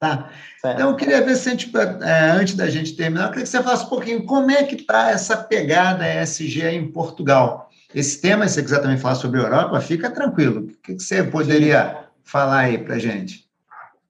[0.00, 0.28] Tá?
[0.58, 1.70] Então, eu queria ver se gente,
[2.02, 4.74] é, antes da gente terminar, eu queria que você falasse um pouquinho como é que
[4.74, 7.70] está essa pegada ESG em Portugal.
[7.94, 10.62] Esse tema, se você quiser também falar sobre a Europa, fica tranquilo.
[10.62, 13.45] O que você poderia falar aí para a gente?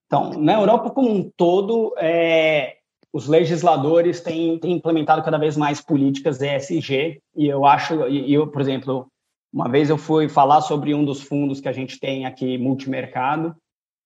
[0.06, 2.76] Então, na Europa como um todo, é,
[3.12, 8.60] os legisladores têm, têm, implementado cada vez mais políticas ESG, e eu acho, eu, por
[8.60, 9.08] exemplo,
[9.52, 13.56] uma vez eu fui falar sobre um dos fundos que a gente tem aqui, multimercado,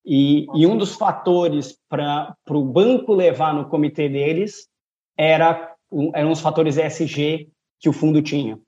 [0.05, 4.67] e, e um dos fatores para o banco levar no comitê deles
[5.19, 5.71] era
[6.15, 8.59] eram os fatores ESG que o fundo tinha.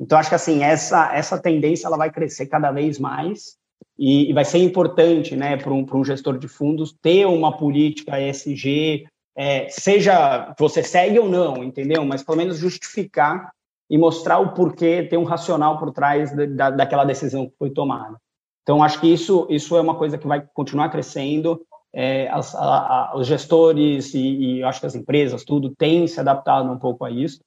[0.00, 3.56] Então, acho que assim, essa, essa tendência ela vai crescer cada vez mais
[3.98, 8.20] e, e vai ser importante né, para um, um gestor de fundos ter uma política
[8.20, 12.04] ESG é, seja você segue ou não, entendeu?
[12.04, 13.52] Mas pelo menos justificar
[13.88, 18.16] e mostrar o porquê, ter um racional por trás da, daquela decisão que foi tomada.
[18.62, 21.60] Então, acho que isso, isso é uma coisa que vai continuar crescendo.
[21.92, 26.18] É, as, a, a, os gestores e, e acho que as empresas, tudo, têm se
[26.18, 27.40] adaptado um pouco a isso.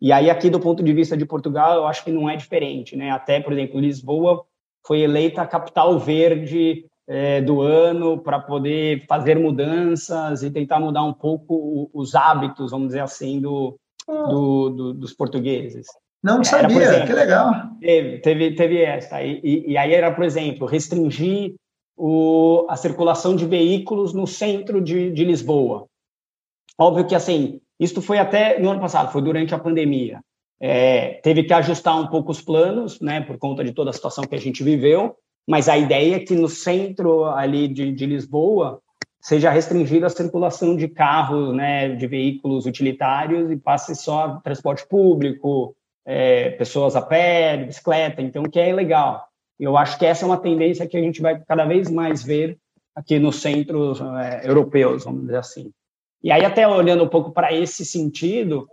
[0.00, 2.96] E aí, aqui, do ponto de vista de Portugal, eu acho que não é diferente.
[2.96, 3.10] Né?
[3.10, 4.44] Até, por exemplo, Lisboa
[4.86, 11.02] foi eleita a capital verde é, do ano para poder fazer mudanças e tentar mudar
[11.04, 15.86] um pouco os hábitos, vamos dizer assim, do, do, do dos portugueses.
[16.22, 17.52] Não sabia, exemplo, que legal.
[17.80, 19.22] Teve, teve, teve essa.
[19.22, 21.54] E, e, e, aí era, por exemplo, restringir
[21.94, 25.86] o, a circulação de veículos no centro de, de Lisboa.
[26.78, 30.20] Óbvio que, assim, isso foi até no ano passado, foi durante a pandemia.
[30.60, 34.24] É, teve que ajustar um pouco os planos, né, por conta de toda a situação
[34.24, 38.80] que a gente viveu, mas a ideia é que no centro ali de, de Lisboa
[39.20, 45.74] seja restringida a circulação de carros, né, de veículos utilitários e passe só transporte público,
[46.06, 49.26] é, pessoas a pé, de bicicleta, então que é legal.
[49.58, 52.58] Eu acho que essa é uma tendência que a gente vai cada vez mais ver
[52.94, 55.70] aqui nos centros é, europeus, vamos dizer assim.
[56.22, 58.68] E aí até olhando um pouco para esse sentido,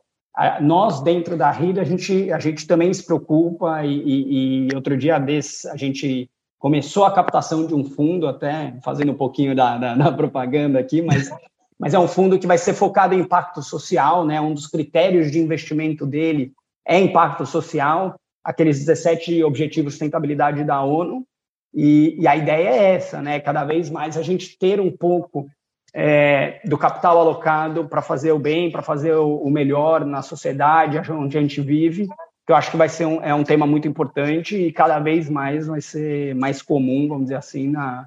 [0.62, 4.98] nós dentro da RID a gente a gente também se preocupa e, e, e outro
[4.98, 6.30] dia desse a gente
[6.62, 11.02] começou a captação de um fundo, até fazendo um pouquinho da, da, da, propaganda aqui,
[11.02, 11.32] mas,
[11.78, 14.40] mas é um fundo que vai ser focado em impacto social, né?
[14.40, 16.54] Um dos critérios de investimento dele
[16.86, 21.26] é impacto social, aqueles 17 objetivos de sustentabilidade da ONU,
[21.74, 23.40] e, e, a ideia é essa, né?
[23.40, 25.48] Cada vez mais a gente ter um pouco
[25.94, 31.38] é, do capital alocado para fazer o bem, para fazer o, melhor na sociedade onde
[31.38, 32.08] a gente vive,
[32.46, 35.30] que eu acho que vai ser um, é um tema muito importante e cada vez
[35.30, 38.06] mais vai ser mais comum, vamos dizer assim, na,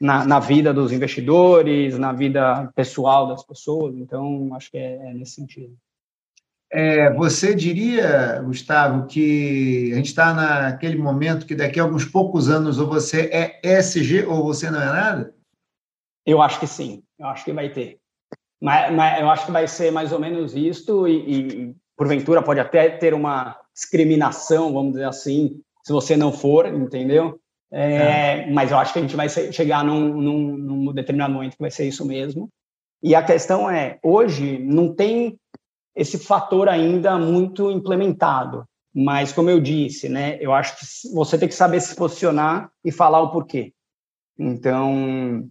[0.00, 3.96] na, na vida dos investidores, na vida pessoal das pessoas.
[3.96, 5.74] Então, acho que é, é nesse sentido.
[6.72, 12.50] É, você diria, Gustavo, que a gente está naquele momento que daqui a alguns poucos
[12.50, 15.35] anos ou você é ESG ou você não é nada?
[16.26, 17.98] Eu acho que sim, eu acho que vai ter.
[18.60, 22.60] Mas, mas eu acho que vai ser mais ou menos isto e, e porventura pode
[22.60, 27.38] até ter uma discriminação, vamos dizer assim, se você não for, entendeu?
[27.72, 28.50] É, é.
[28.50, 31.70] Mas eu acho que a gente vai chegar num, num, num, determinado momento que vai
[31.70, 32.48] ser isso mesmo.
[33.02, 35.38] E a questão é, hoje não tem
[35.94, 38.64] esse fator ainda muito implementado,
[38.94, 42.90] mas como eu disse, né, eu acho que você tem que saber se posicionar e
[42.90, 43.72] falar o porquê.
[44.38, 45.48] Então,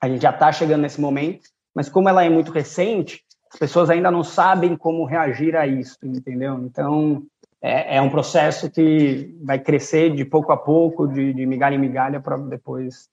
[0.00, 3.22] a gente já está chegando nesse momento, mas como ela é muito recente,
[3.52, 6.58] as pessoas ainda não sabem como reagir a isso, entendeu?
[6.64, 7.22] Então,
[7.62, 11.78] é, é um processo que vai crescer de pouco a pouco, de, de migalha em
[11.78, 13.08] migalha, para depois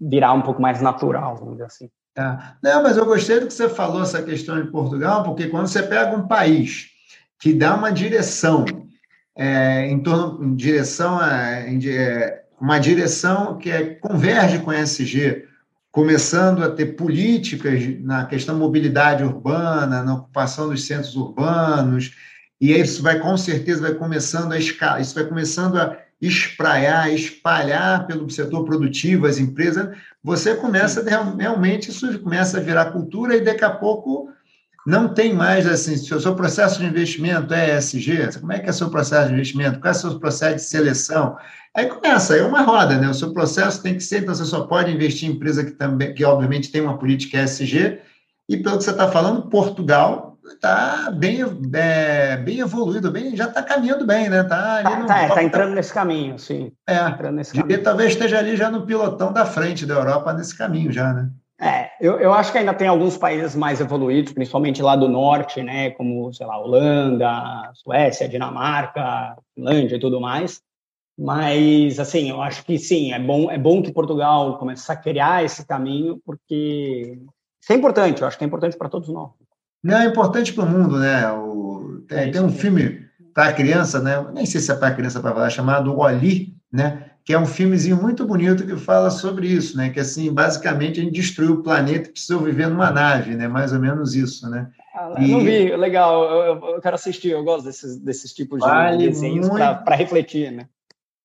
[0.00, 1.90] virar um pouco mais natural, vamos dizer assim.
[2.14, 2.56] Tá.
[2.62, 5.82] Não, mas eu gostei do que você falou, essa questão de Portugal, porque quando você
[5.82, 6.88] pega um país
[7.38, 8.64] que dá uma direção
[9.36, 14.80] é, em torno em direção a em, é, uma direção que é, converge com a
[14.80, 15.46] SG,
[15.90, 22.14] começando a ter políticas na questão mobilidade urbana, na ocupação dos centros urbanos,
[22.60, 28.06] e isso vai com certeza vai começando a escalar, isso vai começando a espraiar, espalhar
[28.06, 33.64] pelo setor produtivo, as empresas, você começa realmente, isso começa a virar cultura e daqui
[33.64, 34.30] a pouco
[34.86, 38.66] não tem mais assim, se o seu processo de investimento é ESG, como é que
[38.66, 39.78] é o seu processo de investimento?
[39.78, 41.36] Qual é o seu processo de seleção?
[41.74, 43.08] Aí começa, é uma roda, né?
[43.08, 46.14] O seu processo tem que ser, então você só pode investir em empresa que também,
[46.14, 48.00] que obviamente tem uma política ESG,
[48.48, 51.38] e pelo que você está falando, Portugal está bem,
[51.74, 54.40] é, bem evoluído, bem, já está caminhando bem, né?
[54.40, 56.72] Está tá, tá, é, tá entrando nesse caminho, sim.
[56.88, 57.82] É, entrando nesse caminho.
[57.82, 61.30] talvez esteja ali já no pilotão da frente da Europa nesse caminho já, né?
[61.60, 65.62] É, eu, eu acho que ainda tem alguns países mais evoluídos, principalmente lá do norte,
[65.62, 65.90] né?
[65.90, 70.62] Como, sei lá, Holanda, Suécia, Dinamarca, Finlândia e tudo mais.
[71.18, 75.44] Mas, assim, eu acho que sim, é bom, é bom que Portugal comece a criar
[75.44, 77.18] esse caminho, porque
[77.60, 79.30] isso é importante, eu acho que é importante para todos nós.
[79.84, 81.30] Não, é importante para o mundo, né?
[81.30, 84.24] O, tem, é tem, um filme para criança, né?
[84.32, 87.09] Nem sei se é para criança para falar, chamado Oli, né?
[87.24, 89.90] Que é um filmezinho muito bonito que fala sobre isso, né?
[89.90, 93.46] Que assim, basicamente a gente destruiu o planeta e precisou viver numa nave, né?
[93.46, 94.70] Mais ou menos isso, né?
[94.94, 95.30] Ah, e...
[95.30, 99.48] Não vi, legal, eu, eu, quero assistir, eu gosto desses, desses tipos vale de desenhos
[99.48, 99.60] muito...
[99.60, 100.66] para refletir, né?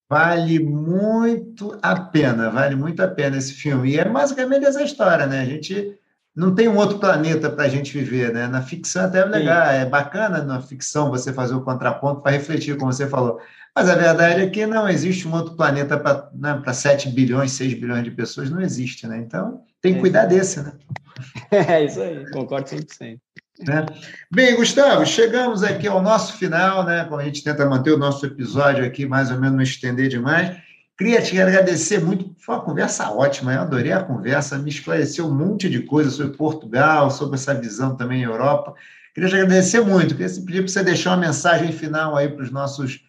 [0.07, 3.91] Vale muito a pena, vale muito a pena esse filme.
[3.91, 5.41] E é basicamente essa história, né?
[5.41, 5.97] A gente
[6.35, 8.47] não tem um outro planeta para a gente viver, né?
[8.47, 9.73] Na ficção até é legal, Sim.
[9.73, 13.39] é bacana na ficção você fazer o contraponto para refletir, como você falou.
[13.73, 17.73] Mas a verdade é que não existe um outro planeta para né, 7 bilhões, 6
[17.75, 19.17] bilhões de pessoas, não existe, né?
[19.17, 20.73] Então tem que é cuidar desse, né?
[21.51, 23.17] É isso aí, concordo 100%.
[23.65, 23.85] Né?
[24.29, 27.05] Bem, Gustavo, chegamos aqui ao nosso final, né?
[27.05, 30.57] Como a gente tenta manter o nosso episódio aqui, mais ou menos não estender demais.
[30.97, 35.35] Queria te agradecer muito, foi uma conversa ótima, eu adorei a conversa, me esclareceu um
[35.35, 38.73] monte de coisas sobre Portugal, sobre essa visão também em Europa.
[39.13, 42.49] Queria te agradecer muito, queria pedir para você deixar uma mensagem final aí para os
[42.49, 43.01] nossos,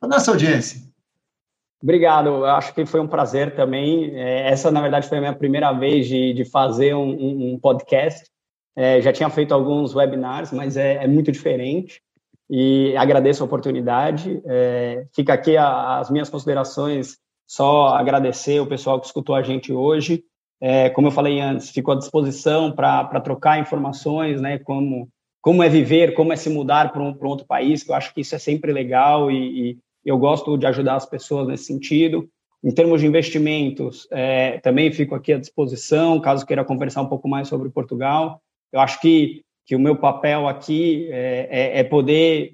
[0.00, 0.80] para a nossa audiência.
[1.82, 4.10] Obrigado, eu acho que foi um prazer também.
[4.18, 8.26] É, essa, na verdade, foi a minha primeira vez de, de fazer um, um podcast.
[8.74, 12.00] É, já tinha feito alguns webinars, mas é, é muito diferente
[12.50, 14.40] e agradeço a oportunidade.
[14.46, 19.72] É, fica aqui a, as minhas considerações, só agradecer o pessoal que escutou a gente
[19.72, 20.24] hoje.
[20.60, 25.08] É, como eu falei antes, fico à disposição para trocar informações, né, como,
[25.40, 28.22] como é viver, como é se mudar para um, outro país, que eu acho que
[28.22, 32.28] isso é sempre legal e, e eu gosto de ajudar as pessoas nesse sentido.
[32.64, 37.28] Em termos de investimentos, é, também fico aqui à disposição, caso queira conversar um pouco
[37.28, 38.40] mais sobre Portugal.
[38.72, 42.52] Eu acho que que o meu papel aqui é, é, é poder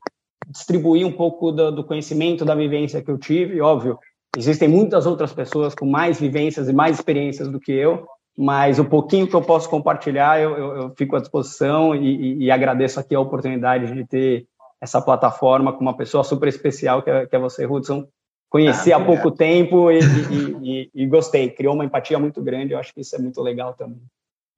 [0.49, 3.61] distribuir um pouco do, do, conhecimento, da vivência que eu tive.
[3.61, 3.97] Óbvio,
[4.37, 8.05] existem muitas outras pessoas com mais vivências e mais experiências do que eu,
[8.37, 12.45] mas o pouquinho que eu posso compartilhar, eu, eu, eu fico à disposição e, e,
[12.47, 14.47] e, agradeço aqui a oportunidade de ter
[14.81, 18.09] essa plataforma com uma pessoa super especial que é, que é você, Hudson.
[18.51, 19.89] Conheci ah, há pouco tempo
[20.61, 23.73] e, e gostei, criou uma empatia muito grande, eu acho que isso é muito legal
[23.75, 24.03] também.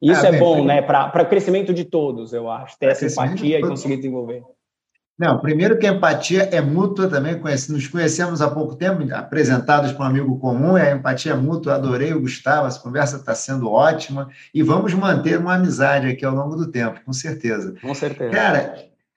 [0.01, 0.83] Isso é, é bom, né?
[0.83, 4.43] Para o crescimento de todos, eu acho, ter essa empatia e conseguir desenvolver.
[5.19, 7.41] Não, primeiro que a empatia é mútua também,
[7.71, 11.75] nos conhecemos há pouco tempo, apresentados para um amigo comum, é a empatia é mútua,
[11.75, 16.35] adorei o Gustavo, essa conversa está sendo ótima, e vamos manter uma amizade aqui ao
[16.35, 17.75] longo do tempo, com certeza.
[17.81, 18.31] Com certeza.
[18.31, 18.77] Cara,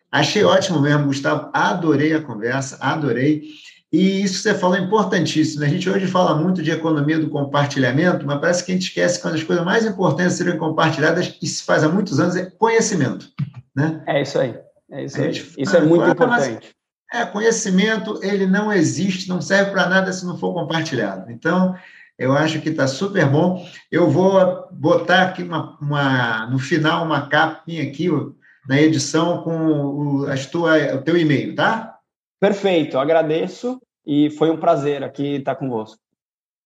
[0.09, 3.43] achei ótimo mesmo, Gustavo, adorei a conversa, adorei.
[3.91, 5.61] E isso que você falou é importantíssimo.
[5.61, 5.67] Né?
[5.67, 9.19] A gente hoje fala muito de economia do compartilhamento, mas parece que a gente esquece
[9.19, 12.45] que uma das coisas mais importantes serem compartilhadas, e se faz há muitos anos, é
[12.45, 13.29] conhecimento.
[13.75, 14.01] Né?
[14.05, 14.55] É isso aí.
[14.91, 15.31] É isso, aí.
[15.31, 16.75] isso é muito importante.
[17.11, 21.31] É, conhecimento, ele não existe, não serve para nada se não for compartilhado.
[21.31, 21.75] Então,
[22.19, 23.65] eu acho que está super bom.
[23.91, 28.09] Eu vou botar aqui uma, uma, no final uma capinha aqui
[28.67, 31.88] na edição com o, as tua, o teu e-mail, tá?
[32.39, 35.99] Perfeito, agradeço e foi um prazer aqui estar convosco.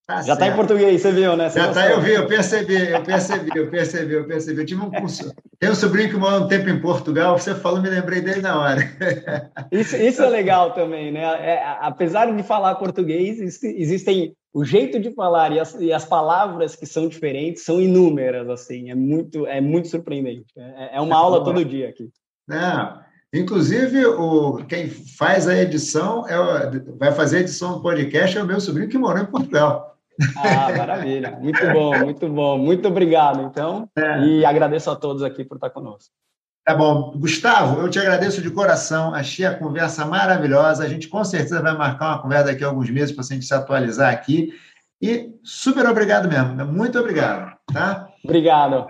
[0.06, 1.50] Tá já está em português, você viu, né?
[1.50, 4.60] Você já está, eu vi, eu percebi, eu percebi, eu percebi, eu percebi.
[4.60, 5.34] Eu tive um curso.
[5.58, 8.60] Tem um sobrinho que mora um tempo em Portugal, você falou, me lembrei dele na
[8.60, 8.82] hora.
[9.72, 11.22] Isso, isso é legal também, né?
[11.22, 16.76] É, apesar de falar português, existem o jeito de falar e as, e as, palavras
[16.76, 20.54] que são diferentes são inúmeras, assim, é muito, é muito surpreendente.
[20.58, 22.10] É, é uma aula todo dia aqui.
[22.46, 23.00] Não,
[23.34, 28.46] inclusive, o, quem faz a edição, é, vai fazer a edição do podcast é o
[28.46, 29.98] meu sobrinho que morou em Portugal.
[30.38, 31.40] Ah, maravilha.
[31.42, 32.58] Muito bom, muito bom.
[32.58, 33.90] Muito obrigado, então.
[33.96, 34.20] É.
[34.22, 36.14] E agradeço a todos aqui por estar conosco.
[36.66, 37.12] Tá bom.
[37.18, 39.14] Gustavo, eu te agradeço de coração.
[39.14, 40.84] Achei a conversa maravilhosa.
[40.84, 43.46] A gente com certeza vai marcar uma conversa daqui a alguns meses para a gente
[43.46, 44.54] se atualizar aqui.
[45.02, 46.66] E super obrigado mesmo.
[46.72, 47.58] Muito obrigado.
[47.74, 48.08] Tá?
[48.24, 48.88] Obrigado.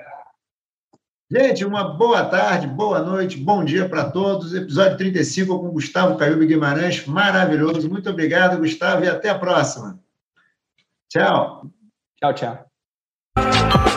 [1.35, 4.53] Gente, uma boa tarde, boa noite, bom dia para todos.
[4.53, 7.07] Episódio 35 com Gustavo Caiubi Guimarães.
[7.07, 7.89] Maravilhoso.
[7.89, 9.99] Muito obrigado, Gustavo, e até a próxima.
[11.09, 11.65] Tchau.
[12.19, 13.92] Tchau, tchau.